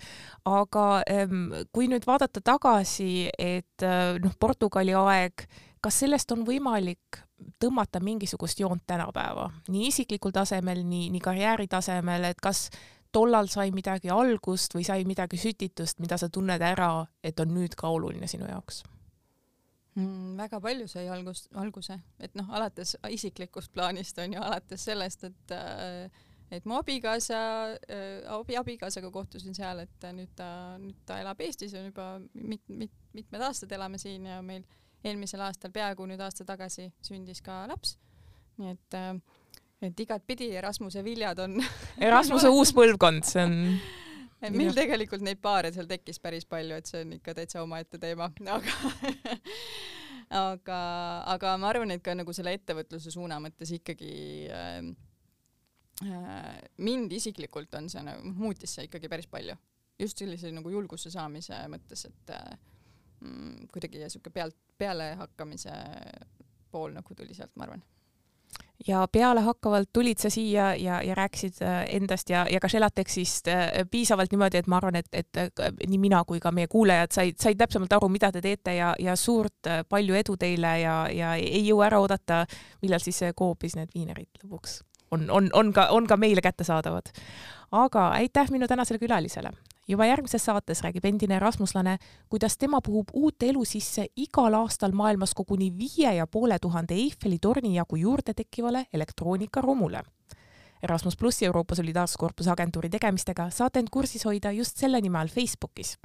aga 0.49 0.87
ähm, 1.11 1.51
kui 1.75 1.89
nüüd 1.91 2.07
vaadata 2.09 2.43
tagasi, 2.45 3.29
et 3.39 3.87
äh, 3.87 4.17
noh, 4.23 4.37
Portugali 4.41 4.95
aeg, 4.99 5.47
kas 5.83 6.01
sellest 6.05 6.33
on 6.35 6.47
võimalik 6.47 7.23
tõmmata 7.61 8.01
mingisugust 8.01 8.61
joont 8.61 8.83
tänapäeva, 8.87 9.49
nii 9.69 9.89
isiklikul 9.89 10.35
tasemel, 10.35 10.83
nii, 10.87 11.11
nii 11.15 11.23
karjääri 11.23 11.69
tasemel, 11.71 12.25
et 12.31 12.41
kas 12.43 12.69
tollal 13.13 13.49
sai 13.53 13.71
midagi 13.75 14.11
algust 14.13 14.75
või 14.77 14.87
sai 14.89 15.05
midagi 15.09 15.39
sütitust, 15.41 16.01
mida 16.01 16.19
sa 16.19 16.31
tunned 16.33 16.63
ära, 16.65 17.05
et 17.23 17.41
on 17.41 17.53
nüüd 17.55 17.77
ka 17.79 17.93
oluline 17.93 18.29
sinu 18.31 18.49
jaoks 18.49 18.83
mm,? 19.95 20.35
väga 20.41 20.61
palju 20.65 20.89
sai 20.91 21.07
algust, 21.13 21.51
alguse, 21.59 21.99
et 22.21 22.35
noh, 22.39 22.51
alates 22.57 22.97
isiklikust 23.11 23.73
plaanist 23.73 24.19
on 24.23 24.37
ju, 24.37 24.43
alates 24.43 24.85
sellest, 24.91 25.25
et 25.29 25.57
äh, 25.57 26.29
et 26.53 26.67
mu 26.69 26.77
abikaasa 26.77 27.39
äh,, 27.89 28.29
abi, 28.29 28.59
abikaasaga 28.61 29.11
kohtusin 29.13 29.57
seal, 29.57 29.85
et 29.87 30.09
nüüd 30.13 30.35
ta, 30.37 30.77
nüüd 30.81 30.99
ta 31.09 31.21
elab 31.23 31.41
Eestis 31.41 31.73
ja 31.73 31.81
juba 31.85 32.15
mit-, 32.35 32.69
mit-, 32.69 32.99
mitmed 33.17 33.45
aastad 33.49 33.73
elame 33.73 34.01
siin 34.01 34.29
ja 34.29 34.43
meil 34.45 34.61
äh, 34.67 34.82
eelmisel 35.05 35.43
aastal, 35.47 35.73
peaaegu 35.75 36.07
nüüd 36.09 36.21
aasta 36.23 36.47
tagasi 36.49 36.91
sündis 37.05 37.43
ka 37.43 37.65
laps. 37.71 37.97
nii 38.61 38.75
et, 38.75 38.99
äh, 38.99 39.17
et 39.89 40.01
igatpidi 40.07 40.53
Erasmuse 40.57 41.05
viljad 41.05 41.39
on 41.43 41.59
Erasmuse 42.09 42.53
uus 42.53 42.75
põlvkond, 42.77 43.27
see 43.27 43.45
on 43.47 43.59
meil 44.59 44.75
tegelikult 44.77 45.23
neid 45.25 45.41
paare 45.43 45.73
seal 45.75 45.89
tekkis 45.91 46.21
päris 46.23 46.47
palju, 46.49 46.79
et 46.79 46.91
see 46.91 47.03
on 47.05 47.17
ikka 47.19 47.35
täitsa 47.39 47.63
omaette 47.63 48.01
teema, 48.03 48.31
aga 48.57 48.77
aga, 50.33 50.79
aga 51.35 51.57
ma 51.61 51.71
arvan, 51.73 51.95
et 51.95 52.03
ka 52.05 52.15
nagu 52.17 52.35
selle 52.37 52.55
ettevõtluse 52.57 53.13
suuna 53.15 53.39
mõttes 53.43 53.73
ikkagi 53.77 54.15
äh, 54.53 54.79
äh, 56.07 56.49
mind 56.83 57.13
isiklikult 57.19 57.75
on 57.79 57.91
see 57.93 58.05
nagu, 58.07 58.35
muutis 58.39 58.77
see 58.77 58.89
ikkagi 58.89 59.11
päris 59.13 59.31
palju. 59.31 59.57
just 60.01 60.19
sellise 60.19 60.51
nagu 60.51 60.71
julguse 60.73 61.11
saamise 61.13 61.55
mõttes, 61.71 62.07
et 62.09 62.31
äh, 62.35 62.57
kuidagi 63.73 64.09
sihuke 64.09 64.31
pealt, 64.31 64.57
pealehakkamise 64.79 65.73
pool 66.71 66.93
nagu 66.97 67.15
tuli 67.15 67.35
sealt, 67.35 67.53
ma 67.57 67.69
arvan 67.69 67.83
ja 68.89 69.09
pealehakkavalt 69.13 69.89
tulid 69.93 70.19
sa 70.19 70.31
siia 70.31 70.75
ja, 70.75 71.03
ja 71.03 71.15
rääkisid 71.15 71.63
äh, 71.63 71.85
endast 71.97 72.31
ja, 72.31 72.47
ja 72.51 72.61
ka 72.61 72.69
Shelatexist 72.69 73.49
äh, 73.49 73.71
piisavalt 73.91 74.33
niimoodi, 74.33 74.59
et 74.59 74.67
ma 74.67 74.77
arvan, 74.77 74.97
et, 74.97 75.09
et 75.13 75.37
äh, 75.39 75.73
nii 75.89 75.99
mina 75.99 76.25
kui 76.27 76.41
ka 76.41 76.53
meie 76.53 76.69
kuulajad 76.69 77.15
said, 77.15 77.39
said 77.41 77.59
täpsemalt 77.59 77.93
aru, 77.93 78.09
mida 78.13 78.33
te 78.33 78.43
teete 78.43 78.75
ja, 78.77 78.95
ja 78.99 79.17
suurt 79.17 79.71
palju 79.89 80.19
edu 80.19 80.37
teile 80.37 80.79
ja, 80.83 80.97
ja 81.13 81.35
ei 81.39 81.63
jõua 81.67 81.87
ära 81.91 82.01
oodata, 82.03 82.45
millal 82.83 83.03
siis 83.05 83.23
Coopis 83.39 83.77
need 83.79 83.95
viinerid 83.95 84.43
lõpuks 84.43 84.81
on, 85.13 85.29
on, 85.31 85.51
on 85.53 85.73
ka, 85.73 85.87
on 85.95 86.07
ka 86.07 86.17
meile 86.17 86.41
kättesaadavad. 86.41 87.13
aga 87.73 88.09
aitäh 88.09 88.51
minu 88.51 88.69
tänasele 88.69 88.99
külalisele 88.99 89.53
juba 89.89 90.07
järgmises 90.07 90.45
saates 90.45 90.83
räägib 90.83 91.05
endine 91.05 91.37
erasmuslane, 91.37 91.99
kuidas 92.29 92.59
tema 92.59 92.81
puhub 92.81 93.09
uut 93.13 93.43
elu 93.43 93.65
sisse 93.65 94.07
igal 94.17 94.55
aastal 94.55 94.93
maailmas 94.93 95.35
koguni 95.35 95.73
viie 95.79 96.15
ja 96.15 96.27
poole 96.27 96.59
tuhande 96.59 96.95
Eiffeli 96.95 97.39
torni 97.39 97.75
jagu 97.75 97.97
juurde 97.97 98.35
tekkivale 98.35 98.87
elektroonikaromule. 98.93 100.03
Erasmus 100.83 101.17
plussi 101.17 101.47
Euroopa 101.47 101.75
Solidaarsuskorpuse 101.75 102.51
agentuuri 102.51 102.91
tegemistega 102.91 103.51
saate 103.51 103.79
end 103.79 103.89
kursis 103.91 104.25
hoida 104.25 104.53
just 104.53 104.77
selle 104.77 105.01
nime 105.01 105.19
all 105.19 105.29
Facebookis, 105.29 105.99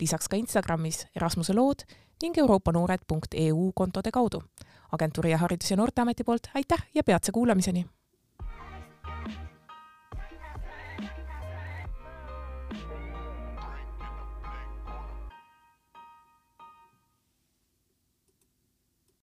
lisaks 0.00 0.28
ka 0.28 0.36
Instagramis 0.36 1.06
Erasmuse 1.16 1.54
lood 1.56 1.86
ning 2.22 2.38
euroopanoored.eu 2.38 3.72
kontode 3.74 4.10
kaudu. 4.10 4.42
agentuuri 4.92 5.30
ja 5.30 5.38
Haridus- 5.38 5.70
ja 5.70 5.76
Noorteameti 5.76 6.24
poolt 6.24 6.50
aitäh 6.54 6.86
ja 6.94 7.04
peatse 7.04 7.32
kuulamiseni! 7.32 7.86